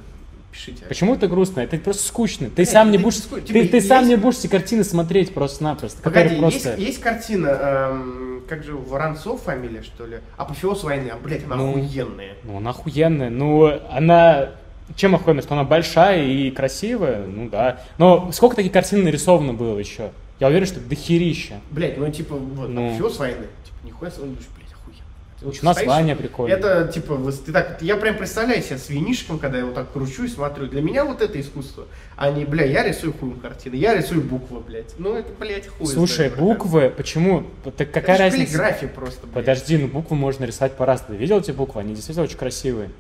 [0.51, 0.85] пишите.
[0.85, 1.61] Почему это грустно?
[1.61, 2.47] Это просто скучно.
[2.49, 5.33] Ты Блядь, сам не будешь, ты, Типа, ты сам есть- не будешь эти картины смотреть
[5.33, 6.01] просто-напросто.
[6.01, 6.81] Погоди, которые есть, просто...
[6.81, 10.17] есть картина, эм, как же, Воронцов фамилия, что ли?
[10.37, 11.69] Апофеоз войны, а, блядь, она Ну.
[11.71, 12.33] охуенная.
[12.43, 13.29] Ну, она охуенная.
[13.29, 14.49] Ну, она...
[14.95, 15.43] Чем охуенная?
[15.43, 17.25] Что она большая и красивая?
[17.25, 17.81] Ну, да.
[17.97, 20.11] Но сколько таких картин нарисовано было еще?
[20.39, 21.59] Я уверен, что дохерища.
[21.71, 22.89] Блядь, ну типа, вот, Ну.
[22.89, 23.47] апофеоз войны.
[23.63, 25.01] Типа, нихуя себе, он думаешь, блядь, охуенно.
[25.39, 26.57] Ты вот название прикольное.
[26.57, 30.25] Это, типа, ты так, я прям представляю себя с винишком, когда я вот так кручу
[30.25, 30.67] и смотрю.
[30.67, 31.85] Для меня вот это искусство.
[32.17, 34.93] А не, бля, я рисую хуем картины, я рисую буквы, блядь.
[34.99, 35.87] Ну, это, блядь, хуй.
[35.87, 37.43] Слушай, знает, буквы, почему?
[37.77, 38.45] Так какая это разница?
[38.57, 39.33] каллиграфия просто, блядь.
[39.33, 41.17] Подожди, ну буквы можно рисовать по-разному.
[41.17, 41.81] Видел эти буквы?
[41.81, 42.91] Они действительно очень красивые.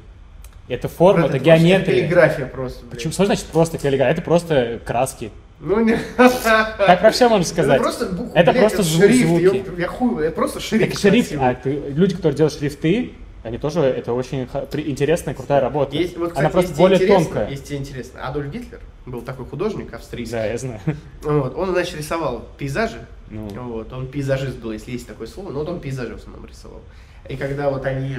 [0.67, 1.95] Это форма, это просто геометрия.
[2.01, 2.91] каллиграфия просто, блядь.
[2.91, 3.13] Почему?
[3.13, 4.13] Что значит просто каллиграфия?
[4.13, 5.31] Это просто краски.
[5.59, 5.97] Ну, не...
[6.17, 7.75] Так вообще можно сказать.
[7.75, 9.43] Это просто буквы, Это блядь, просто звук- шрифт, звуки.
[9.43, 10.89] ёп, я хуй, это просто шрифт.
[10.91, 11.49] Так шрифт, красивый.
[11.49, 13.13] а ты- люди, которые делают шрифты,
[13.43, 15.95] они тоже, это очень интересная, крутая работа.
[15.95, 17.47] Есть, вот, кстати, Она просто более тонкая.
[17.49, 18.27] Есть тебе интересно.
[18.27, 20.35] Адольф Гитлер был такой художник австрийский.
[20.35, 20.79] Да, я знаю.
[21.21, 22.97] Вот, он, значит, рисовал пейзажи.
[23.29, 23.47] Ну.
[23.47, 26.81] Вот, он пейзажист был, если есть такое слово, но вот он пейзажи в основном рисовал.
[27.29, 28.17] И когда вот они,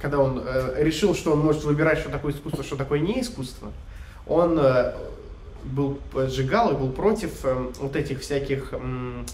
[0.00, 3.70] когда он э, решил, что он может выбирать, что такое искусство, что такое не искусство,
[4.26, 4.94] он э,
[5.64, 8.72] был сжигал и был против э, вот этих всяких...
[8.72, 9.26] м,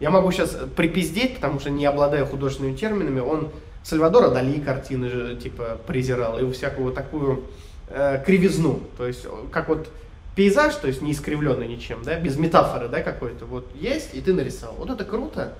[0.00, 3.20] я могу сейчас припиздеть, потому что не обладаю художественными терминами.
[3.20, 3.50] Он
[3.82, 7.44] Сальвадора Дали картины же, типа, презирал, и всякую вот такую
[7.88, 8.80] э, кривизну.
[8.96, 9.88] То есть, э, как вот
[10.34, 14.32] пейзаж, то есть не искривленный ничем, да, без метафоры, да, какой-то, вот есть, и ты
[14.32, 14.76] нарисовал.
[14.76, 15.54] Вот это круто,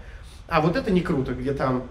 [0.49, 1.85] а вот это не круто, где там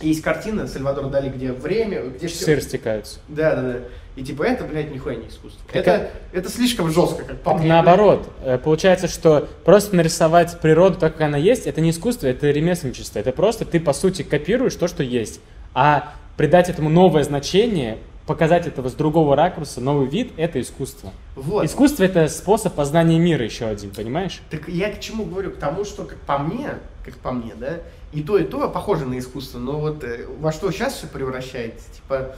[0.00, 3.18] есть картина Сальвадора Дали, где время, где всё- Часы растекаются.
[3.28, 3.78] Да, да, да.
[4.16, 5.60] И типа это, блядь, нихуя не искусство.
[5.66, 7.68] Так это, это слишком жестко, как по мне.
[7.68, 12.50] наоборот, э, получается, что просто нарисовать природу так, как она есть, это не искусство, это
[12.50, 13.18] ремесленничество.
[13.18, 15.40] Это просто ты, по сути, копируешь то, что есть.
[15.74, 21.12] А придать этому новое значение, показать этого с другого ракурса, новый вид, это искусство.
[21.34, 21.64] Вот.
[21.66, 24.40] Искусство это способ познания мира еще один, понимаешь?
[24.50, 25.50] Так я к чему говорю?
[25.50, 26.70] К тому, что как по мне,
[27.04, 27.80] как по мне, да,
[28.12, 31.84] и то, и то похоже на искусство, но вот э, во что сейчас все превращается,
[31.92, 32.36] типа,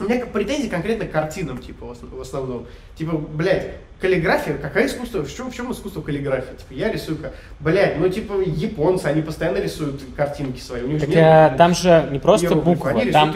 [0.00, 2.66] у меня как претензии конкретно к картинам, типа, в ос- в основном.
[2.96, 6.54] Типа, блядь, каллиграфия, какая искусство, в чем, в чем искусство каллиграфии?
[6.56, 10.98] Типа, я рисую, ка- блядь, ну, типа, японцы, они постоянно рисуют картинки свои, у них
[11.00, 13.28] же Так, нет, там же не просто буква, они там,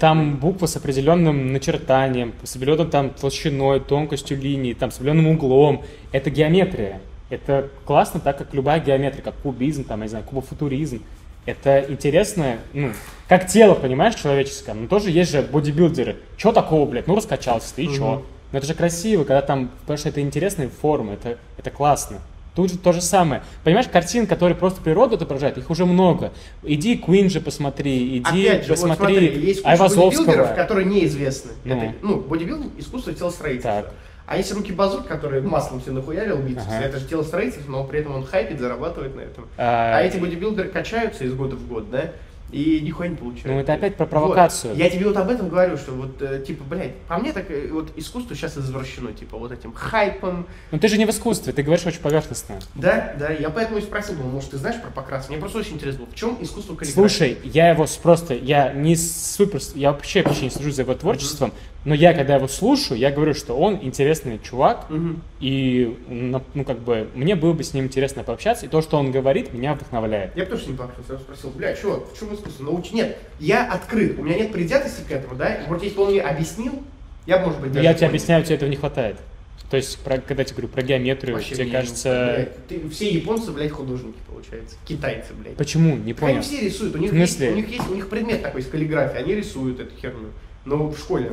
[0.00, 5.84] там буква с определенным начертанием, с определенным там толщиной, тонкостью линий, там с определенным углом.
[6.12, 7.00] Это геометрия.
[7.30, 11.02] Это классно, так как любая геометрия, как кубизм, там, я не знаю, кубофутуризм,
[11.46, 12.92] это интересно, ну,
[13.28, 14.74] как тело, понимаешь, человеческое.
[14.74, 16.16] Но тоже есть же бодибилдеры.
[16.36, 17.06] Чё такого, блядь?
[17.06, 18.14] Ну, раскачался ты, и чё?
[18.14, 18.22] Мгм.
[18.52, 22.18] Но это же красиво, когда там, потому что это интересные формы, это, это классно.
[22.56, 23.42] Тут же то же самое.
[23.62, 26.32] Понимаешь, картин, которые просто природу отображают, их уже много.
[26.64, 30.54] Иди Куин же посмотри, иди Опять же, вот посмотри смотри, есть Айвазовского.
[30.56, 31.52] которые неизвестны.
[31.64, 31.76] Ну.
[31.76, 33.82] Это, ну, бодибилдинг– искусство телостроительства.
[33.82, 33.92] Так.
[34.30, 36.66] А есть руки базук, который маслом все нахуярил бицепс.
[36.68, 36.84] Ага.
[36.84, 39.48] Это же телостроительство, но при этом он хайпит, зарабатывает на этом.
[39.58, 42.12] А, А эти бодибилдеры качаются из года в год, да?
[42.52, 43.46] И нихуя не получают.
[43.46, 44.74] Ну, это опять про провокацию.
[44.74, 44.78] Вот.
[44.78, 47.68] Я тебе вот об этом говорю, что вот, э, типа, блядь, по мне так э,
[47.72, 50.46] вот искусство сейчас извращено, типа, вот этим хайпом.
[50.72, 52.56] Ну ты же не в искусстве, ты говоришь очень поверхностно.
[52.74, 55.30] Да, да, я поэтому и спросил, думал, может, ты знаешь про Покраса?
[55.30, 56.92] Мне просто очень интересно было, в чем искусство каллиграфии?
[57.00, 61.52] Слушай, я его просто, я не супер, я вообще почти не слежу за его творчеством,
[61.84, 65.22] но я, когда его слушаю, я говорю, что он интересный чувак, Мгм.
[65.40, 69.10] и, ну, как бы, мне было бы с ним интересно пообщаться, и то, что он
[69.10, 70.36] говорит, меня вдохновляет.
[70.36, 72.64] Я бы тоже не пообщался, я спросил, бля, чувак, в чем искусство?
[72.64, 72.94] Научи.
[72.94, 75.54] Нет, я открыт, у меня нет предвзятости к этому, да?
[75.54, 76.82] И вот если бы он мне объяснил,
[77.26, 78.10] я бы, может быть, даже я тебе понял.
[78.10, 79.16] объясняю, тебе этого не хватает.
[79.70, 82.32] То есть, про- когда я тебе говорю про геометрию, Вообще тебе кажется...
[82.34, 84.76] блядь, ты- все японцы, блядь, художники, получается.
[84.84, 85.54] Китайцы, блядь.
[85.56, 85.94] Почему?
[85.96, 86.42] Не Так Они понял.
[86.42, 87.12] все рисуют, у них?
[87.12, 90.30] Есть, у них есть, у них предмет такой из каллиграфии, они рисуют эту херню.
[90.64, 91.32] Но в школе.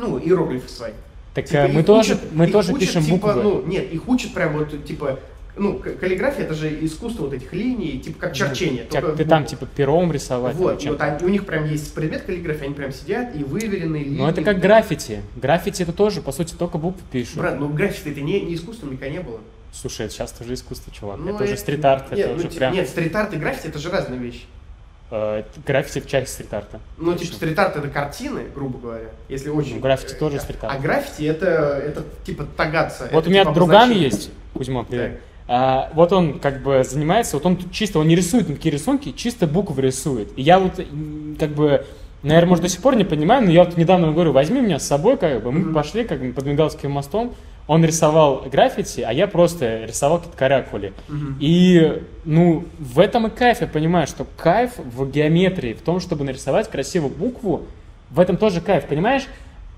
[0.00, 0.92] Ну, иероглифы свои.
[1.34, 3.42] Так Типа, э, мы тоже, учат- мы тоже учат, пишем типа, буквы.
[3.42, 5.20] Ну, нет, их учат прям вот, типа,
[5.56, 8.84] ну, каллиграфия это же искусство вот этих линий, типа как черчение.
[8.90, 10.56] Как только ты там, типа, пером рисовать.
[10.56, 14.18] Вот, вот они- у них прям есть предмет каллиграфии, они прям сидят и выверенные линии.
[14.18, 15.20] Ну, это как граффити.
[15.36, 17.36] Граффити это тоже, по сути, только буквы пишут.
[17.36, 19.40] Брат, ну граффити это не, не искусство, никогда не было.
[19.72, 21.18] Слушай, это сейчас тоже искусство, чувак.
[21.18, 22.72] Ну, это уже стрит-арт, нет, это ну, уже типа, прям...
[22.74, 24.42] Нет, стрит-арт и граффити это же разные вещи.
[25.10, 26.80] Э, граффити часть стрит-арта.
[26.98, 29.76] Ну, типа, стрит-арт это картины, грубо говоря, если очень...
[29.76, 30.74] Ну, граффити тоже стрит-арт.
[30.74, 33.08] А граффити это, это типа тагаться.
[33.12, 34.10] Вот это, у меня типа, друган обозначение.
[34.10, 35.20] есть, Кузьма, привет.
[35.52, 39.48] А, вот он как бы занимается, вот он чисто, он не рисует никакие рисунки, чисто
[39.48, 40.28] буквы рисует.
[40.36, 40.80] И я вот
[41.40, 41.84] как бы,
[42.22, 44.86] наверное, может до сих пор не понимаю, но я вот недавно говорю, возьми меня с
[44.86, 45.74] собой, как бы, мы Мгм.
[45.74, 47.34] пошли как бы под Мигалским мостом,
[47.70, 50.92] он рисовал граффити, а я просто рисовал какие-то каракули.
[51.06, 51.36] Мгм.
[51.38, 56.24] И, ну, в этом и кайф, я понимаю, что кайф в геометрии, в том, чтобы
[56.24, 57.66] нарисовать красивую букву,
[58.10, 59.22] в этом тоже кайф, понимаешь?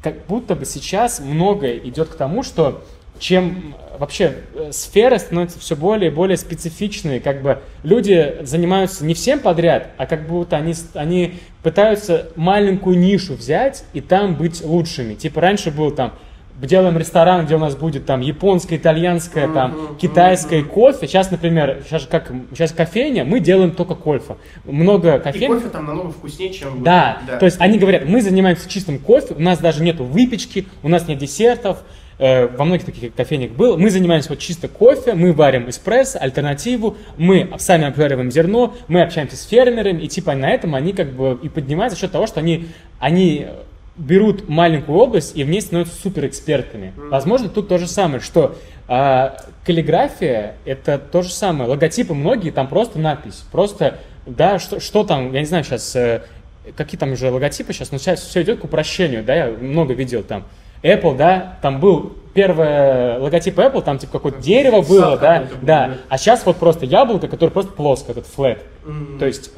[0.02, 2.82] Как будто бы сейчас многое идет к тому, что
[3.18, 9.04] чем э, вообще э, сферы становятся все более и более специфичные, как бы люди занимаются
[9.04, 14.64] не всем подряд, а как будто они, они пытаются маленькую нишу взять и там быть
[14.64, 15.12] лучшими.
[15.12, 16.14] Типа раньше был там
[16.60, 21.06] делаем ресторан, где у нас будет там японское, итальянское, там Мгм, китайское кофе.
[21.06, 24.36] Сейчас, например, сейчас как сейчас кофейня, мы делаем только кофе.
[24.64, 25.54] Много И кофейн.
[25.54, 26.70] кофе там намного вкуснее, чем...
[26.74, 30.66] вот- Да, то есть они говорят, мы занимаемся чистым кофе, у нас даже нету выпечки,
[30.82, 31.82] у нас нет десертов,
[32.18, 36.96] э, во многих таких кофейнях было, мы занимаемся вот чисто кофе, мы варим эспрессо, альтернативу,
[37.16, 41.38] мы сами обжариваем зерно, мы общаемся с фермерами, и типа на этом они как бы
[41.42, 42.68] и поднимаются за счет того, что они,
[43.00, 43.46] они
[43.96, 46.92] берут маленькую область и в ней становятся суперэкспертами.
[46.96, 47.10] Мгм.
[47.10, 48.56] Возможно, тут то же самое, что
[48.88, 51.68] а, каллиграфия это то же самое.
[51.68, 53.44] Логотипы многие, там просто надпись.
[53.52, 56.22] Просто, да, что, что там, я не знаю сейчас, э,
[56.76, 60.22] какие там уже логотипы сейчас, но сейчас все идет к упрощению, да, я много видел
[60.22, 60.44] там.
[60.82, 66.18] Apple, да, там был первый логотип Apple, там типа какое-то дерево было, да, да, а
[66.18, 68.58] сейчас вот просто яблоко, которое просто плоско, этот flat.
[68.84, 69.18] Мгм.
[69.18, 69.52] То есть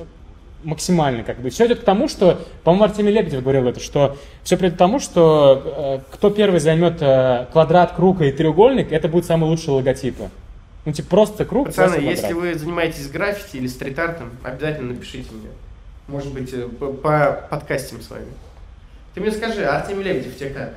[0.64, 1.50] максимально как бы.
[1.50, 4.98] Все идет к тому, что, по-моему, Артемий Лебедев говорил это, что все придет к тому,
[4.98, 10.30] что э, кто первый займет э, квадрат, круг и треугольник, это будут самые лучшие логотипы.
[10.84, 15.48] Ну, типа, просто круг, Пацаны, просто если вы занимаетесь граффити или стрит-артом, обязательно напишите мне.
[16.08, 18.26] Может быть, э, по- по подкастим с вами.
[19.14, 20.74] Ты мне скажи, Артемий Лебедев тебе как?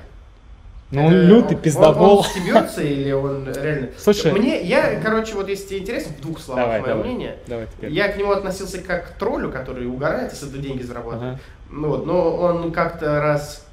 [0.89, 2.19] Ну, он лютый он- пиздобол.
[2.19, 3.89] Он, стебется или он реально...
[3.97, 4.31] Слушай.
[4.31, 7.03] Мне, я, короче, вот если тебе интересно, в двух словах Давай, мое давай.
[7.05, 7.37] мнение.
[7.45, 7.91] Давай теперь.
[7.91, 11.33] Я к нему относился как к троллю, который угорает и с этого деньги зарабатывает.
[11.33, 11.39] Ага.
[11.69, 13.65] Ну вот, но он как-то раз...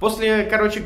[0.00, 0.82] После, короче,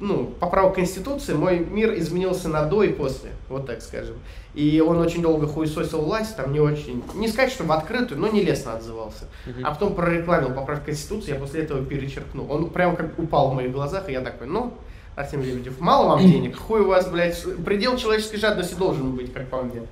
[0.00, 4.16] ну, поправок Конституции мой мир изменился на до и после, вот так скажем.
[4.54, 8.28] И он очень долго хуесосил власть, там не очень, не сказать, что в открытую, но
[8.28, 9.26] нелестно отзывался.
[9.46, 9.64] Мгм.
[9.64, 12.50] А потом прорекламил поправку Конституции, я после этого перечеркнул.
[12.50, 14.74] Он прям как упал в моих глазах, и я такой, ну,
[15.14, 19.46] Артем Лебедев, мало вам денег, хуй у вас, блядь, предел человеческой жадности должен быть, как
[19.48, 19.82] по мне.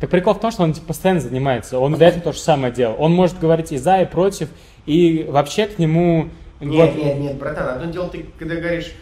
[0.00, 1.78] Так прикол в том, что он типа, постоянно занимается.
[1.78, 2.96] Он до этого то же самое делал.
[2.98, 4.48] Он может говорить и за, и против,
[4.84, 6.28] и вообще к нему...
[6.58, 8.92] Нет, вот- нет, нет, братан, одно дело ты, когда говоришь,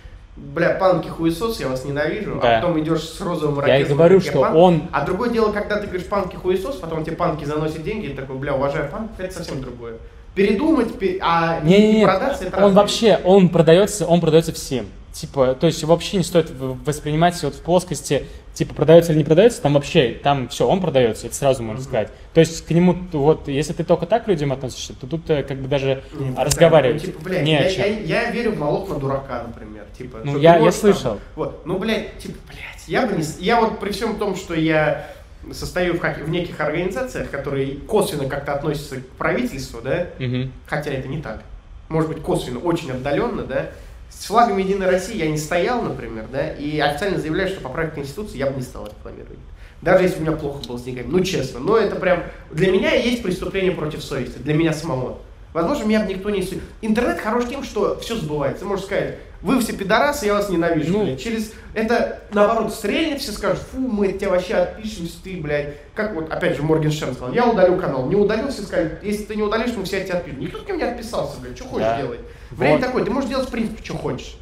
[0.55, 2.59] бля, панки хуесос, я вас ненавижу, Да.
[2.59, 4.57] а потом идешь с розовым Я и ракетом, говорю, что панк.
[4.57, 4.82] он...
[4.93, 8.36] А другое дело, когда ты говоришь панки хуесос, потом тебе панки заносят деньги, и такой,
[8.36, 9.95] бля, уважаю панк, это совсем другое.
[10.34, 14.20] Передумать, пе- а Не, не, не не, продаться, это он разные вообще, он продается, он
[14.20, 14.86] продается всем.
[15.12, 19.61] Типа, то есть вообще не стоит воспринимать вот в плоскости, типа, продается или не продается,
[19.62, 22.08] там вообще, там все, он продается, это сразу можно сказать.
[22.34, 25.42] То есть к нему, вот, если ты только так к людям относишься, то тут э,
[25.42, 27.84] как бы даже Не, разговаривать ну, типа, блядь, не о я, чем.
[27.84, 29.84] я, я верю в налог на дурака, например.
[29.96, 31.20] Типа, Ну, я- я можешь там- слышал.
[31.36, 33.24] вот, ну, блядь, типа, блядь, я бы не...
[33.38, 35.06] Я вот при всем том, что я
[35.52, 40.52] состою в, в неких организациях, которые косвенно как-то относятся к правительству, да, Мгм.
[40.66, 41.42] хотя это не так.
[41.88, 43.66] Может быть, косвенно, очень отдаленно, да.
[44.11, 48.38] С флагом Единой России я не стоял, например, да, и официально заявляю, что поправить Конституцию
[48.38, 49.38] я бы не стал рекламировать.
[49.82, 51.06] Даже если у меня плохо было с деньгами.
[51.06, 51.61] Ну, честно.
[51.61, 52.24] Но это прям...
[52.50, 54.38] Для меня есть преступление против совести.
[54.38, 55.20] Для меня самого.
[55.53, 56.42] Возможно, меня бы никто не...
[56.42, 58.64] су- Интернет хорош тем, что все сбывается.
[58.64, 60.92] Можешь сказать, вы все пидорасы, я вас ненавижу.
[60.92, 61.05] Ну.
[61.05, 61.20] блядь.
[61.20, 61.53] Через...
[61.74, 65.74] Это, наоборот, стрельнет, все скажут, фу, мы от тебя вообще отпишемся, ты, блядь.
[65.94, 68.07] Как вот, опять же, Моргенштерн сказал, я удалю канал.
[68.07, 70.40] Не удалил, все сказали, если ты не удалишь, мы все от тебя отпишем.
[70.40, 71.57] Никто ко мне не отписался, блядь.
[71.57, 72.01] Что хочешь Да.
[72.01, 72.18] делай.
[72.53, 72.86] Время Вот.
[72.86, 74.36] такое, ты можешь делать в принципе, что хочешь.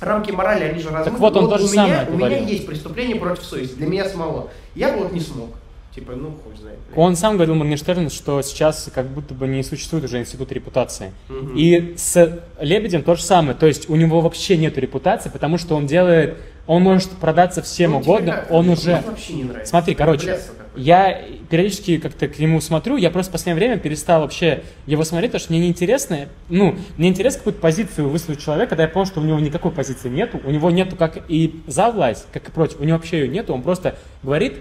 [0.00, 1.16] Рамки морали, они же размыты.
[1.20, 4.08] вот он Но то же у меня, У меня есть преступление против совести, для меня
[4.08, 4.50] самого.
[4.74, 5.50] Я бы вот не смог.
[5.94, 6.78] Типа, ну, хуй знает.
[6.96, 11.12] Он сам говорил, Моргенштерн, что сейчас как будто бы не существует уже институт репутации.
[11.28, 11.54] Мгм.
[11.54, 13.54] И с Лебедем то же самое.
[13.54, 16.36] То есть у него вообще нет репутации, потому что он делает...
[16.68, 18.50] Он может продаться всем Ну, угодно, как?
[18.52, 19.02] он Мне уже...
[19.04, 19.68] вообще не нравится.
[19.70, 20.80] Смотри, короче, Блядство какое-то.
[20.80, 21.20] я
[21.50, 25.42] периодически как-то к нему смотрю, я просто в последнее время перестал вообще его смотреть, потому
[25.42, 29.24] что мне неинтересно, ну, мне интересно какую-то позицию высказать человека, когда я понял, что у
[29.24, 32.84] него никакой позиции нету, у него нету как и за власть, как и против, у
[32.84, 34.58] него вообще ее нету, он просто говорит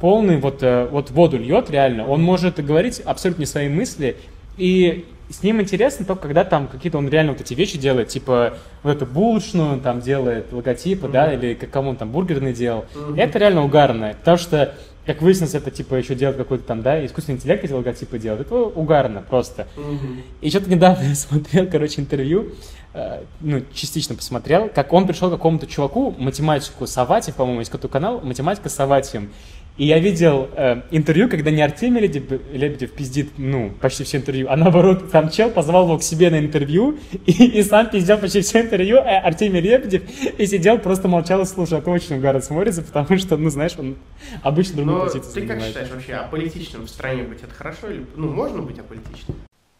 [0.00, 4.16] полный вот, э, вот воду льет реально, он может говорить абсолютно не свои мысли,
[4.56, 8.54] и с ним интересно только когда там какие-то он реально вот эти вещи делает, типа
[8.82, 12.84] вот эту булочную там делает, логотипы, да, или как кому он там бургерный делал.
[12.94, 13.18] Мгм.
[13.18, 14.74] Это реально угарно, потому что,
[15.06, 18.42] как выяснилось, это типа еще делать какой-то там, да, искусственный интеллект эти логотипы делает.
[18.42, 19.66] Это угарно просто.
[19.76, 20.22] Мгм.
[20.40, 22.52] И что-то недавно я смотрел, короче, интервью,
[22.92, 27.88] э, ну, частично посмотрел, как он пришел к какому-то чуваку, математику Саватьев, по-моему, есть какой-то
[27.88, 29.30] канал, математика с.
[29.76, 34.46] И я видел э, интервью, когда не Артемий Лебедев, Лебедев пиздит, ну, почти все интервью,
[34.48, 36.96] а наоборот, там чел позвал его к себе на интервью,
[37.26, 40.02] и, и сам пиздел почти все интервью, а Артемий Лебедев
[40.38, 41.78] и сидел, просто молчал и слушал.
[41.78, 43.96] Это очень угарно смотрится, потому что, ну, знаешь, он
[44.42, 45.72] обычно другую Но позицию ты как занимает.
[45.72, 48.06] считаешь вообще, аполитичным в стране быть это хорошо или...
[48.14, 49.36] Ну, можно быть аполитичным?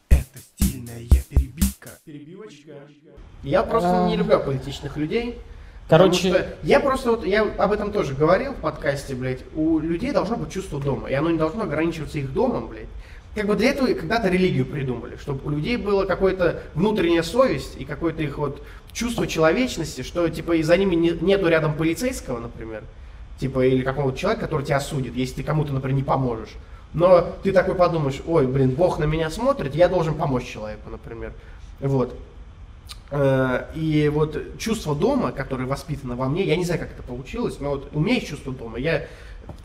[0.08, 1.90] Это стильная перебивка.
[2.04, 2.72] Перебивочка.
[3.44, 4.08] Я просто А.
[4.08, 5.38] не люблю аполитичных людей.
[5.88, 9.78] Короче, Потому что я просто вот, я об этом тоже говорил в подкасте, блядь, у
[9.78, 12.88] людей должно быть чувство дома, и оно не должно ограничиваться их домом, блядь.
[13.34, 17.84] Как бы для этого когда-то религию придумали, чтобы у людей была какая-то внутренняя совесть и
[17.84, 18.62] какое-то их вот
[18.92, 22.84] чувство человечности, что типа и за ними не- нету рядом полицейского, например,
[23.38, 26.50] типа или какого-то человека, который тебя осудит, если ты кому-то, например, не поможешь.
[26.94, 31.32] Но ты такой подумаешь, ой, блин, Бог на меня смотрит, я должен помочь человеку, например.
[31.80, 32.16] Вот.
[33.16, 37.58] Э, И вот чувство дома, которое воспитано во мне, я не знаю, как это получилось,
[37.60, 38.78] но вот у меня есть чувство дома.
[38.78, 39.06] Я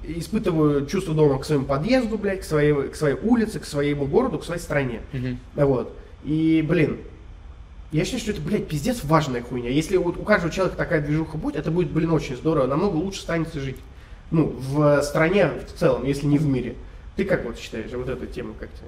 [0.04, 4.38] испытываю чувство дома к своему подъезду, блядь, к своей, к своей улице, к своему городу,
[4.38, 5.02] к своей стране.
[5.14, 5.40] мгм.
[5.56, 5.98] Вот.
[6.24, 6.98] И, блин,
[7.92, 9.70] я считаю, что это, блядь, пиздец важная хуйня.
[9.72, 12.68] Если вот у каждого человека такая движуха будет, это будет, блин, очень здорово.
[12.68, 13.78] Намного лучше станет жить.
[14.32, 16.76] Ну, в стране в целом, если не в мире.
[17.16, 18.84] Ты как вот считаешь, вот эту тему как-то?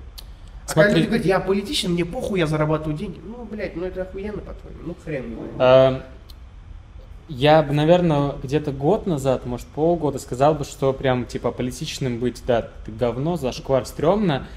[0.71, 0.95] А когда Смотри.
[1.01, 3.19] люди говорят, я политичный, мне похуй, я зарабатываю деньги.
[3.23, 4.79] Ну, блядь, ну это охуенно, по-твоему.
[4.85, 5.43] Ну, хрен его.
[5.59, 6.01] Эм,
[7.27, 12.43] Я бы, наверное, где-то год назад, может, полгода сказал бы, что прям, типа, политичным быть,
[12.45, 14.47] да, ты говно, зашквар, стрёмно.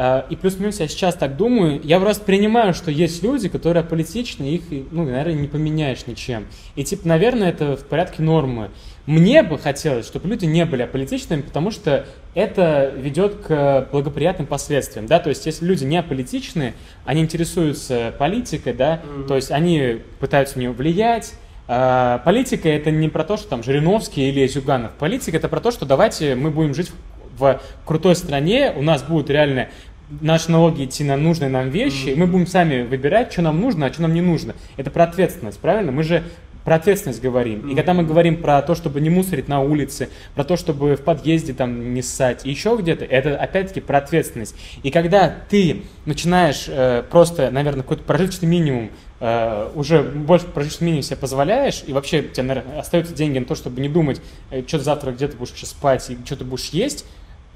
[0.00, 4.44] Э, И плюс-минус я сейчас так думаю, я просто принимаю, что есть люди, которые политичны,
[4.44, 6.46] их, ну, наверное, не поменяешь ничем.
[6.76, 8.70] И, типа, наверное, это в порядке нормы.
[9.06, 15.06] Мне бы хотелось, чтобы люди не были аполитичными, потому что это ведет к благоприятным последствиям,
[15.06, 16.74] да, то есть если люди не аполитичны,
[17.04, 19.26] они интересуются политикой, да, Мгм.
[19.26, 21.32] то есть они пытаются в нее влиять,
[21.66, 24.92] а, политика это не про то, что там Жириновский или Зюганов.
[24.92, 29.02] Политика это про то, что давайте мы будем жить в, в крутой стране, у нас
[29.02, 29.68] будут реально
[30.20, 33.86] наши налоги идти на нужные нам вещи, и мы будем сами выбирать, что нам нужно,
[33.86, 34.54] а что нам не нужно.
[34.76, 35.92] Это про ответственность, правильно?
[35.92, 36.24] Мы же
[36.68, 37.70] про ответственность говорим.
[37.70, 41.00] И когда мы говорим про то, чтобы не мусорить на улице, про то, чтобы в
[41.00, 44.54] подъезде там не ссать, и еще где-то, это опять-таки про ответственность.
[44.82, 51.04] И когда ты начинаешь э, просто, наверное, какой-то прожиточный минимум э, уже больше прожиточный минимум
[51.04, 54.62] себе позволяешь, и вообще у тебя, наверное, остаются деньги на то, чтобы не думать, э,
[54.66, 57.06] что ты завтра где ты будешь сейчас спать и что ты будешь есть,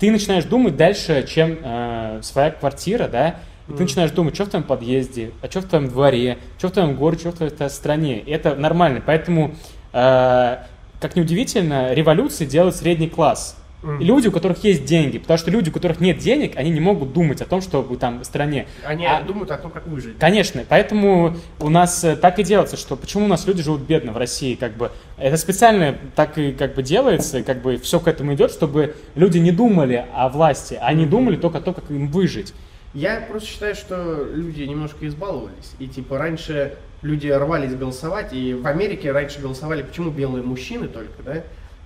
[0.02, 3.36] ты начинаешь думать дальше, чем э, своя квартира, да,
[3.68, 6.70] и ты начинаешь думать, что в твоем подъезде, а что в твоем дворе, что в
[6.72, 8.18] твоем городе, что в твоей стране.
[8.18, 9.00] И это нормально.
[9.06, 9.54] Поэтому,
[9.92, 10.56] э,
[11.00, 13.56] как ни удивительно, революции делает средний класс.
[13.82, 15.18] Люди, у которых есть деньги.
[15.18, 18.20] Потому что люди, у которых нет денег, они не могут думать о том, что там
[18.20, 18.66] в стране.
[18.84, 20.18] Они А- думают о том, как выжить.
[20.18, 24.12] Конечно, поэтому у нас э, так и делается, что почему у нас люди живут бедно
[24.12, 28.06] в России, как бы это специально так и как бы делается, как бы все к
[28.06, 31.90] этому идет, чтобы люди не думали о власти, а они думали только о том, как
[31.90, 32.54] им выжить.
[32.94, 35.72] Я просто считаю, что люди немножко избаловались.
[35.78, 41.22] И типа раньше люди рвались голосовать, и в Америке раньше голосовали, почему белые мужчины только,
[41.24, 41.42] да?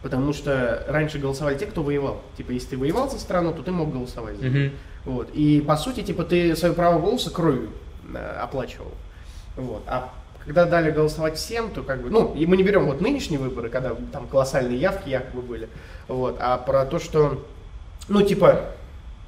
[0.07, 2.23] Потому что раньше голосовали те, кто воевал.
[2.37, 4.37] Типа, если ты воевал за страну, то ты мог голосовать.
[4.39, 4.71] за.
[5.05, 5.31] Вот.
[5.35, 7.71] И по сути, типа, ты свое право голоса кровью
[8.15, 8.93] э, оплачивал.
[9.57, 9.83] Вот.
[9.89, 10.13] А
[10.45, 13.69] когда дали голосовать всем, то как бы, ну, и мы не берем вот нынешние выборы,
[13.69, 15.69] когда там колоссальные явки якобы были,
[16.07, 17.45] вот, а про то, что,
[18.07, 18.61] ну, типа,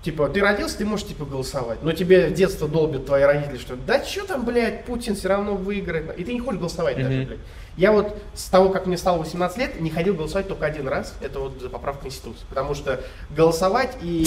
[0.02, 4.04] типа, ты родился, ты можешь, типа, голосовать, но тебе детство долбят твои родители, что да
[4.04, 7.26] что там, блядь, Путин все равно выиграет, и ты не хочешь голосовать даже, Мгм.
[7.26, 7.40] блядь.
[7.78, 11.14] Я вот с того, как мне стало 18 лет, не ходил голосовать только один раз,
[11.22, 13.00] это вот за поправку Конституции, потому что
[13.30, 14.26] голосовать и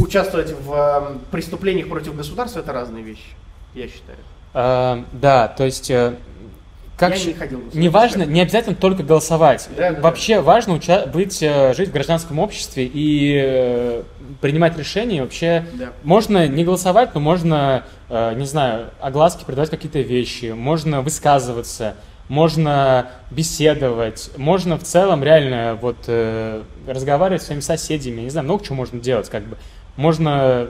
[0.00, 3.22] участвовать в э, преступлениях против государства это разные вещи,
[3.74, 4.18] я считаю.
[4.54, 6.16] А, да, то есть э,
[6.98, 9.68] как Я не ходил не важно, не обязательно только голосовать.
[9.76, 14.02] Да, да, вообще важно уча- быть, э, жить в гражданском обществе и э,
[14.40, 15.22] принимать решения.
[15.22, 15.92] Вообще Да.
[16.02, 21.94] можно не голосовать, но можно, э, не знаю, огласки придавать какие-то вещи, можно высказываться,
[22.30, 28.64] можно беседовать, можно в целом реально вот э, разговаривать с своими соседями, не знаю, много
[28.64, 29.56] чего можно делать, как бы.
[29.96, 30.68] Можно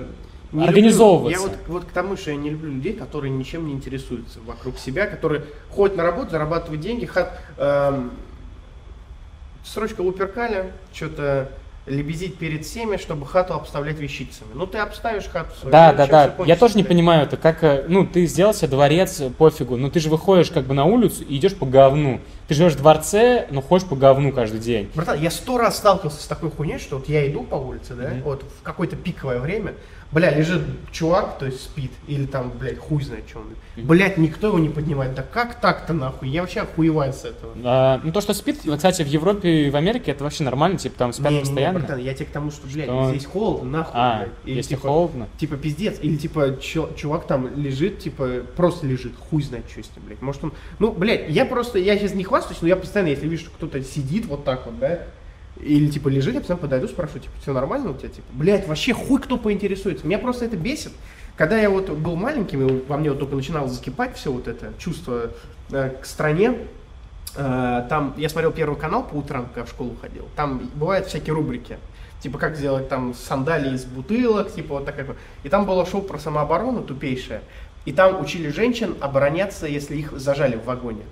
[0.53, 1.39] Не организовываться.
[1.39, 4.39] люблю- я вот, вот к тому, что я не люблю людей, которые ничем не интересуются
[4.47, 8.13] вокруг себя, которые ходят на работу, зарабатывают деньги, хат, эм,
[9.63, 11.51] срочка Луперкаля, что-то
[11.91, 14.49] лебезить перед всеми, чтобы хату обставлять вещицами.
[14.55, 15.73] Ну ты обставишь хату свою.
[15.73, 16.35] Да, да, да.
[16.47, 19.91] Я тоже не понимаю, это как, э, ну, ты сделал себе дворец, э, пофигу, но
[19.91, 22.21] ты же выходишь как бы на улицу и идешь по говну.
[22.49, 24.91] Ты живешь в дворце, но ходишь по говну каждый день.
[24.95, 28.09] Братан, я сто раз сталкивался с такой хуйней, что вот я иду по улице, да,
[28.09, 28.23] Мгм.
[28.23, 29.75] вот в какое-то пиковое время,
[30.13, 33.47] бля, лежит чувак, то есть спит, или там, блядь, хуй знает, что он.
[33.77, 35.15] Блядь, никто его не поднимает.
[35.15, 36.29] Да как так-то нахуй?
[36.29, 37.53] Я вообще охуеваю с этого.
[37.65, 40.99] А, ну, то, что спит, кстати, в Европе и в Америке это вообще нормально, типа
[40.99, 41.79] там спят Не-не-не, постоянно.
[41.79, 43.11] братан, я тебе к тому, что, блядь, Что?
[43.11, 44.31] здесь холодно, нахуй, а, блядь.
[44.45, 45.29] Или если типа, холодно.
[45.39, 49.87] Типа пиздец, или типа чё- чувак там лежит, типа просто лежит, хуй знает, что с
[49.97, 50.21] ним, блядь.
[50.23, 53.43] Может он, ну, блядь, я просто, я сейчас не хвастаюсь, но я постоянно, если вижу,
[53.45, 55.01] что кто-то сидит вот так вот, да,
[55.63, 58.93] или типа лежит, я постоянно подойду, спрашиваю, типа, все нормально у тебя, типа, блядь, вообще
[58.93, 60.07] хуй кто поинтересуется.
[60.07, 60.93] Меня просто это бесит.
[61.37, 64.73] Когда я вот был маленьким, и во мне вот только начинало закипать все вот это
[64.79, 65.31] чувство
[65.71, 66.59] э, к стране,
[67.37, 70.29] э, там я смотрел первый канал по утрам, когда в школу ходил.
[70.37, 71.79] Там бывают всякие рубрики.
[72.21, 75.17] Типа, как сделать там сандалии из бутылок, типа вот такое.
[75.43, 77.41] И там было шоу про самооборону тупейшее.
[77.87, 81.05] И там учили женщин обороняться, если их зажали в вагоне.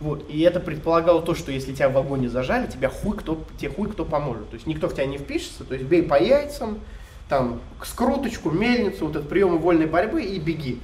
[0.00, 0.24] Вот.
[0.30, 3.88] И это предполагало то, что если тебя в вагоне зажали, тебя хуй кто, тебе хуй
[3.88, 4.48] кто поможет.
[4.48, 6.80] То есть никто в тебя не впишется, то есть бей по яйцам,
[7.28, 10.80] там, скруточку, мельницу, вот этот прием вольной борьбы и беги.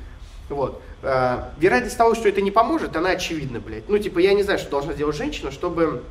[0.50, 0.80] Вот.
[1.02, 3.88] А, вероятность того, что это не поможет, она очевидна, блядь.
[3.88, 6.02] Ну, типа, я не знаю, что должна сделать женщина, чтобы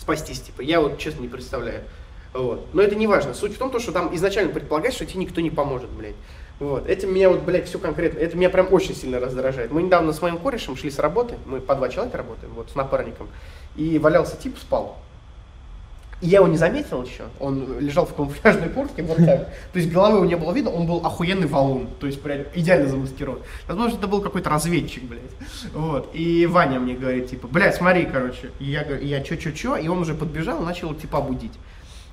[0.00, 0.62] спастись, типа.
[0.62, 1.82] Я вот честно не представляю.
[2.32, 2.66] Вот.
[2.72, 3.34] Но это не важно.
[3.34, 6.16] Суть в том, то, что там изначально предполагается, что тебе никто не поможет, блядь.
[6.62, 6.88] Вот.
[6.88, 9.72] Это меня вот, блядь, все конкретно, это меня прям очень сильно раздражает.
[9.72, 12.76] Мы недавно с моим корешем шли с работы, мы по два человека работаем, вот, с
[12.76, 13.26] напарником,
[13.74, 14.96] и валялся тип, спал.
[16.20, 19.48] И я его не заметил еще, он лежал в камуфляжной куртке, вот так.
[19.72, 22.88] То есть головы его не было видно, он был охуенный валун, то есть прям идеально
[22.88, 23.40] замаскирован.
[23.66, 25.22] Возможно, это был какой-то разведчик, блядь.
[25.74, 26.10] Вот.
[26.14, 28.52] И Ваня мне говорит, типа, блядь, смотри, короче.
[28.60, 31.54] И я говорю, я чё-чё-чё, и он уже подбежал, начал типа будить.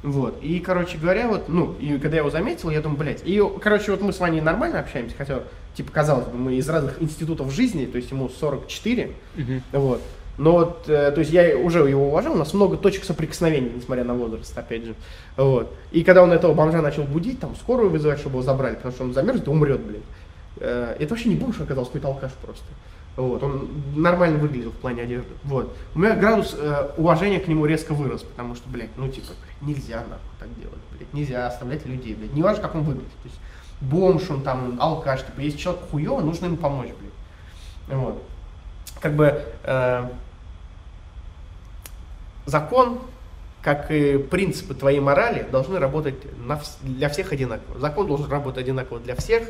[0.04, 0.42] Вот.
[0.42, 3.22] И, короче говоря, вот, ну, и когда я его заметил, я думаю, блядь.
[3.26, 5.40] И, короче, вот мы с Ваней нормально общаемся, хотя,
[5.76, 9.62] типа, казалось бы, мы из разных институтов жизни, то есть ему 44, Мгм.
[9.74, 10.02] вот.
[10.38, 14.06] Но вот, э, то есть я уже его уважал, у нас много точек соприкосновения, несмотря
[14.06, 14.96] на возраст, опять же.
[15.36, 15.74] Вот.
[15.92, 19.04] И когда он этого бомжа начал будить, там, скорую вызывать, чтобы его забрали, потому что
[19.04, 20.02] он замерзнет и умрет, блядь.
[20.62, 22.64] Э, это вообще не бомж оказался, какой-то алкаш просто.
[23.20, 25.30] Вот, он нормально выглядел в плане одежды.
[25.44, 25.76] Вот.
[25.94, 29.76] У меня градус э, уважения к нему резко вырос, потому что, блядь, ну типа, блядь,
[29.76, 32.34] нельзя нахуй так делать, блядь, нельзя оставлять людей, блядь.
[32.34, 33.12] Не важно, как он выглядит.
[33.22, 33.40] То есть
[33.82, 38.00] бомж, он там, алкаш, типа, если человек хуёвый, нужно ему помочь, блядь.
[38.00, 38.24] Вот.
[39.02, 40.10] Как бы э,
[42.46, 43.02] закон,
[43.62, 46.16] как и принципы твоей морали, должны работать
[46.46, 47.80] на, для всех одинаково.
[47.80, 49.50] Закон должен работать одинаково для всех,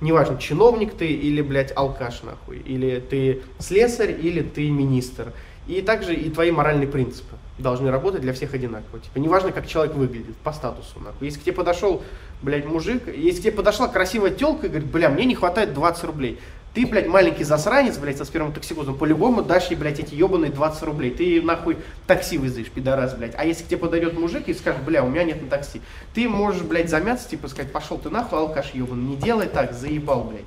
[0.00, 5.32] неважно, чиновник ты или, блядь, алкаш нахуй, или ты слесарь, или ты министр.
[5.66, 9.00] И также и твои моральные принципы должны работать для всех одинаково.
[9.00, 11.26] Типа, неважно, как человек выглядит, по статусу, нахуй.
[11.26, 12.02] Если к тебе подошел,
[12.42, 16.04] блядь, мужик, если к тебе подошла красивая телка и говорит, бля, мне не хватает 20
[16.04, 16.38] рублей,
[16.76, 21.10] Ты, блядь, маленький засранец, блядь, со сперматоксикозом, по-любому дашь ей, блядь, эти ебаные 20 рублей.
[21.10, 23.32] Ты нахуй такси вызовешь, пидорас, блядь.
[23.34, 25.80] А если к тебе подойдет мужик и скажет, бля, у меня нет на такси,
[26.12, 30.24] ты можешь, блядь, замяться, типа, сказать, пошел ты нахуй, алкаш ебаный, не делай так, заебал,
[30.24, 30.44] блядь.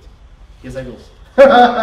[0.62, 1.02] Я завелся.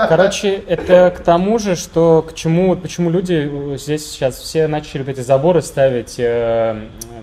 [0.09, 5.09] Короче, это к тому же, что к чему, почему люди здесь сейчас все начали вот
[5.09, 6.77] эти заборы ставить, э,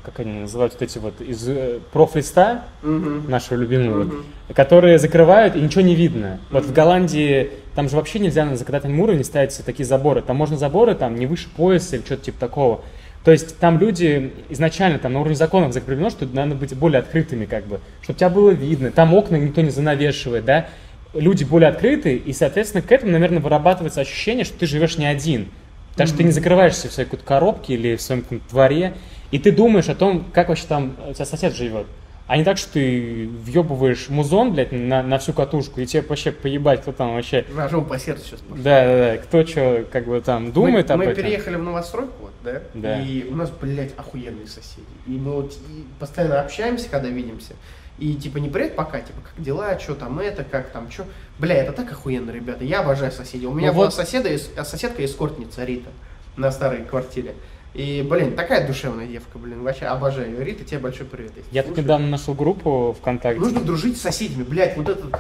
[0.04, 3.30] как они называют, вот эти вот из э, профлиста, Мгм.
[3.30, 4.26] нашего любимого, Мгм.
[4.56, 6.40] которые закрывают и ничего не видно.
[6.52, 10.22] Вот в Голландии там же вообще нельзя на законодательном уровне ставить все такие заборы.
[10.22, 12.82] Там можно заборы там не выше пояса или что-то типа такого.
[13.24, 17.46] То есть там люди изначально там на уровне законов закреплено, что надо быть более открытыми,
[17.46, 18.92] как бы, чтобы тебя было видно.
[18.92, 20.66] Там окна никто не занавешивает, да.
[21.14, 25.50] Люди более открыты, и, соответственно, к этому, наверное, вырабатывается ощущение, что ты живешь не один.
[25.92, 28.96] Потому что ты не закрываешься в своей какой-то коробке или в своем дворе,
[29.32, 31.86] и ты думаешь о том, как вообще там у тебя сосед живет.
[32.26, 36.32] А не так, что ты въебываешь музон, блядь, на, на всю катушку, и тебе вообще
[36.32, 37.46] поебать, кто там вообще...
[37.54, 38.64] Ножом по сердцу сейчас пошел.
[38.64, 41.24] Да, да, да, кто что, как бы там думает мы, об мы этом.
[41.24, 42.62] переехали в новостройку, вот, да?
[42.74, 43.02] Да.
[43.02, 44.88] И у нас, блядь, охуенные соседи.
[45.06, 47.56] И мы вот и постоянно общаемся, когда видимся.
[48.00, 51.06] И типа не привет пока, типа как дела, что там это, как там, что.
[51.40, 52.64] Бля, это так охуенно, ребята.
[52.64, 53.46] Я обожаю соседей.
[53.46, 53.94] У меня Ну была вот.
[53.94, 55.90] соседа, а соседка эскортница Рита
[56.36, 57.36] на старой квартире.
[57.74, 60.44] И, блин, такая душевная девка, блин, вообще обожаю ее.
[60.44, 61.32] Рита, тебе большой привет.
[61.52, 63.40] Я тут недавно нашел группу ВКонтакте.
[63.40, 65.20] Нужно дружить с соседями, блядь, вот этот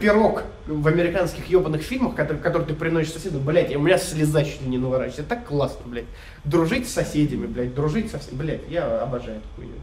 [0.00, 4.62] пирог в американских ебаных фильмах, который, который ты приносишь соседу, блядь, у меня слеза чуть
[4.62, 5.20] ли не наворачивается.
[5.22, 6.06] Это так классно, блядь.
[6.42, 9.74] Дружить с соседями, блядь, дружить со всеми, блядь, я обожаю эту хуйню.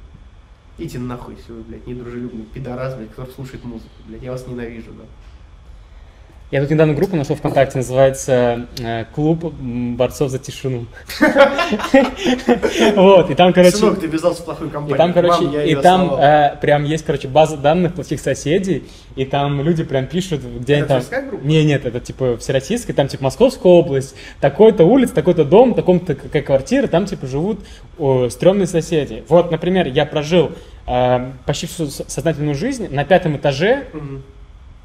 [0.79, 5.03] Идите нахуй все, блядь, недружелюбный пидорас, блядь, который слушает музыку, блядь, я вас ненавижу, да.
[6.51, 10.87] Я тут недавно группу нашел ВКонтакте, называется э, «Клуб борцов за тишину».
[12.95, 13.77] Вот, и там, короче...
[13.77, 14.97] Сынок, ты ввязался в плохую И компанию.
[14.97, 18.83] там, короче, и там э, прям есть, короче, база данных плохих соседей,
[19.15, 21.03] и там люди прям пишут, где они там...
[21.43, 26.41] Не, нет, это типа всероссийская, там типа Московская область, такой-то улица, такой-то дом, таком-то какая
[26.41, 27.59] квартира, там типа живут
[28.29, 29.23] стрёмные соседи.
[29.27, 30.51] Вот, например, я прожил
[30.87, 33.83] э, почти всю сознательную жизнь на пятом этаже.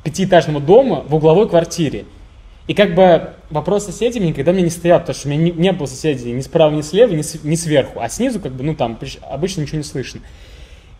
[0.04, 2.04] Пятиэтажного дома в угловой квартире.
[2.66, 5.50] И как бы вопрос с соседями никогда мне не стоял, потому что у меня не,
[5.50, 8.00] не было соседей ни справа, ни слева, ни, с- ни сверху.
[8.00, 8.98] А снизу, как бы, ну там
[9.28, 10.20] обычно ничего не слышно.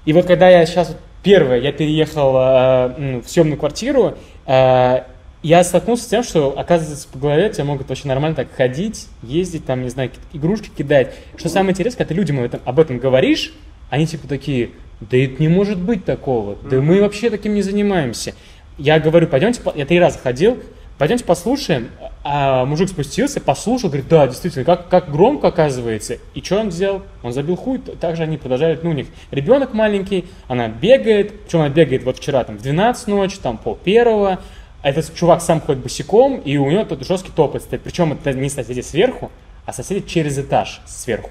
[0.05, 5.03] И вот когда я сейчас, вот, первое, я переехал э, ну, в съемную квартиру, э,
[5.43, 9.65] я столкнулся с тем, что, оказывается, по голове тебя могут вообще нормально так ходить, ездить,
[9.65, 11.15] там, не знаю, игрушки кидать.
[11.37, 13.55] Что самое интересное, когда ты людям об этом, об этом говоришь,
[13.89, 18.35] они типа такие, да это не может быть такого, да мы вообще таким не занимаемся.
[18.79, 20.59] Я говорю, пойдемте, по-» я три раза ходил,
[20.99, 21.91] пойдемте послушаем.
[22.23, 26.19] А мужик спустился, послушал, говорит, да, действительно, как, как громко оказывается.
[26.35, 27.03] И что он сделал?
[27.23, 31.69] Он забил хуй, также они продолжают, ну, у них ребенок маленький, она бегает, причем она
[31.69, 34.41] бегает вот вчера там в 12 ночи, там пол первого,
[34.83, 37.83] а этот чувак сам ходит босиком, и у него тут жесткий топот стоит.
[37.83, 39.31] Причем это не соседи сверху,
[39.67, 41.31] а соседи через этаж сверху.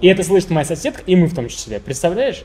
[0.00, 1.80] И это слышит моя соседка, и мы в том числе.
[1.80, 2.44] Представляешь?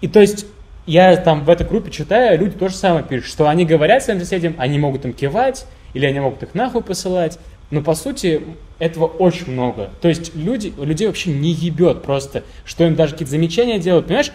[0.00, 0.46] И то есть
[0.88, 4.20] я там в этой группе читаю, люди то же самое пишут, что они говорят своим
[4.20, 7.38] соседям, они могут им кивать, или они могут их нахуй посылать.
[7.70, 8.42] Но по сути
[8.78, 9.90] этого очень много.
[10.00, 14.06] То есть люди, людей вообще не ебет просто, что им даже какие-то замечания делают.
[14.06, 14.32] Понимаешь,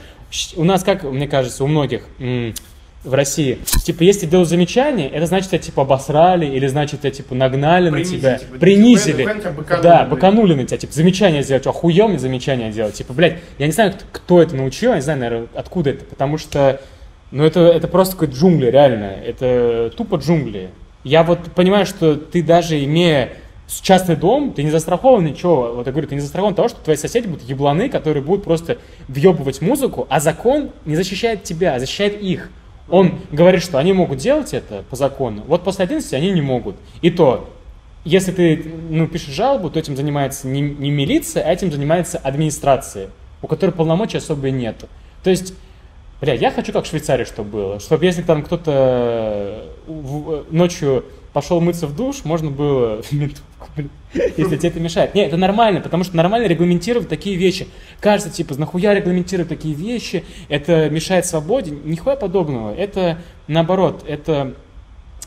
[0.55, 2.05] у нас, как мне кажется, у многих
[3.03, 7.35] в России, типа, если делают замечание, это значит, тебя типа обосрали, или значит, тебя типа
[7.35, 9.17] нагнали на Принизили, тебя, типа, принизили.
[9.23, 10.09] типа, тебя быканули, Да, блядь.
[10.09, 12.93] быканули на тебя, типа, замечание сделать, охуел мне замечание делать.
[12.95, 16.37] Типа, блядь, я не знаю, кто, это научил, я не знаю, наверное, откуда это, потому
[16.37, 16.79] что,
[17.31, 20.69] ну, это, это просто какой-то джунгли, реально, это тупо джунгли.
[21.03, 23.33] Я вот понимаю, что ты даже имея
[23.81, 25.73] частный дом, ты не застрахован ничего.
[25.75, 28.77] Вот я говорю, ты не застрахован того, что твои соседи будут ебланы, которые будут просто
[29.07, 32.49] въебывать музыку, а закон не защищает тебя, а защищает их.
[32.89, 35.43] Он говорит, что они могут делать это по закону.
[35.47, 36.75] Вот после 11 они не могут.
[37.01, 37.49] И то,
[38.03, 43.09] если ты ну, пишешь жалобу, то этим занимается не, не милиция, а этим занимается администрация,
[43.41, 44.87] у которой полномочий особо и нету.
[45.23, 45.53] То есть,
[46.19, 47.79] бля, я хочу как в Швейцарии, чтобы было.
[47.79, 49.65] Чтобы если там кто-то
[50.51, 53.01] ночью пошел мыться в душ, можно было
[54.13, 55.15] если тебе это мешает.
[55.15, 57.67] Не, это нормально, потому что нормально регламентировать такие вещи.
[57.99, 61.71] Кажется, типа, нахуя регламентировать такие вещи, это мешает свободе.
[61.71, 62.73] Нихуя подобного.
[62.75, 63.17] Это
[63.47, 64.53] наоборот, это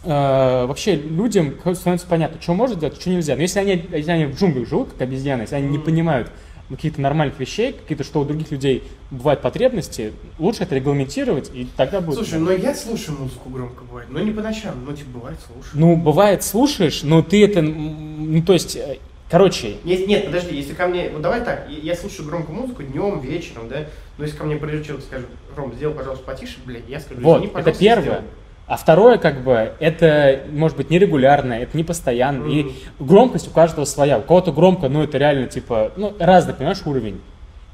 [0.05, 3.35] э, вообще людям становится понятно, что можно делать, что нельзя.
[3.35, 6.31] Но если они, если они в джунглях живут, как обезьяны, если они не понимают
[6.69, 12.01] каких-то нормальных вещей, какие-то, что у других людей бывают потребности, лучше это регламентировать, и тогда
[12.01, 12.17] будет.
[12.17, 15.73] Слушай, ну я слушаю музыку громко бывает, но не по ночам, но типа бывает слушаю.
[15.75, 18.99] Ну, бывает, слушаешь, но ты это, ну, то есть, э,
[19.31, 23.21] короче, Нет, нет, подожди, если ко мне, вот давай так, я, слушаю громкую музыку днем,
[23.21, 23.87] вечером, да,
[24.19, 27.21] но если ко мне придет человек и скажет, Ром, сделай, пожалуйста, потише, блядь, я скажу,
[27.21, 28.03] Вот, это пожалуйста, первое.
[28.03, 28.25] сделай».
[28.67, 32.49] А второе, как бы, это может быть нерегулярно, это не постоянно.
[32.49, 34.19] И громкость у каждого своя.
[34.19, 37.21] У кого-то громко, ну, это реально, типа, ну, разный, понимаешь, уровень.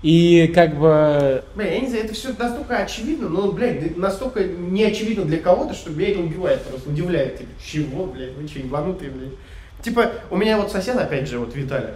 [0.02, 1.44] И как бы...
[1.54, 5.74] Бля, я не знаю, это все настолько очевидно, но, блядь, настолько не очевидно для кого-то,
[5.74, 7.38] что меня это убивает, просто удивляет.
[7.38, 9.32] Типа, чего, блядь, вы что, ебанутые, блядь?
[9.82, 11.94] Типа, у меня вот сосед, опять же, вот Виталий,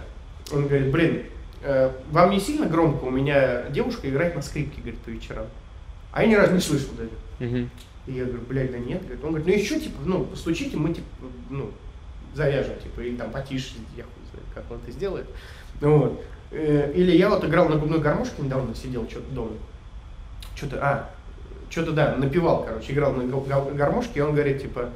[0.53, 1.23] он говорит, блин,
[1.63, 5.45] э, вам не сильно громко, у меня девушка играет на скрипке, говорит, по вечерам.
[6.13, 7.09] А я ни разу не слышал даже.
[7.39, 7.69] Мгм.
[8.07, 9.01] И я говорю, блядь, да нет.
[9.03, 11.07] Говорит, он говорит, ну еще, типа, ну, постучите, мы, типа,
[11.49, 11.71] ну,
[12.33, 15.27] завяжем, типа, или там потише, я хуй знает, как он это сделает.
[15.81, 16.23] Ну, вот.
[16.51, 19.51] Э, Или я вот играл на губной гармошке недавно, сидел что-то дома.
[20.55, 21.09] Что-то, а,
[21.69, 24.89] что-то, да, напевал, короче, играл на гармошке, и он говорит, типа,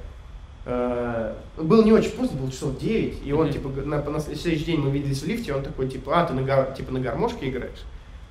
[0.66, 4.80] э, было не очень поздно, было часов 9, и он, типа, на, на следующий день
[4.80, 7.84] мы виделись в лифте, он такой, типа, а, ты на, гар- типа, на гармошке играешь?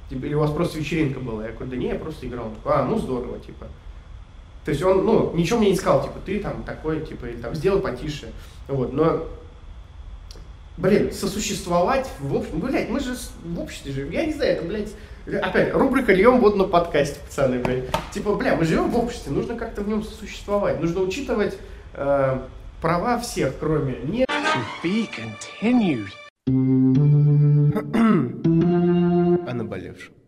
[0.08, 1.44] Типа, или у вас просто вечеринка была?
[1.46, 2.46] Я говорю, да не, я просто играл.
[2.46, 3.66] Он такой, а, ну здорово, типа.
[4.64, 7.54] То есть он, ну, ничего мне не сказал, типа, ты там такой, типа, или там,
[7.54, 8.32] сделай потише.
[8.68, 9.26] Вот, но,
[10.76, 14.90] блин, сосуществовать в общем, блядь, мы же в обществе живем, я не знаю, это, блядь,
[15.42, 17.84] опять, рубрика «Льем воду на подкасте», пацаны, блядь.
[18.12, 21.56] Типа, бля, мы живем в обществе, нужно как-то в нем сосуществовать, нужно учитывать
[21.94, 22.38] э,
[22.80, 26.08] права всех, кроме не To be continued.
[29.46, 30.19] о наболевшем.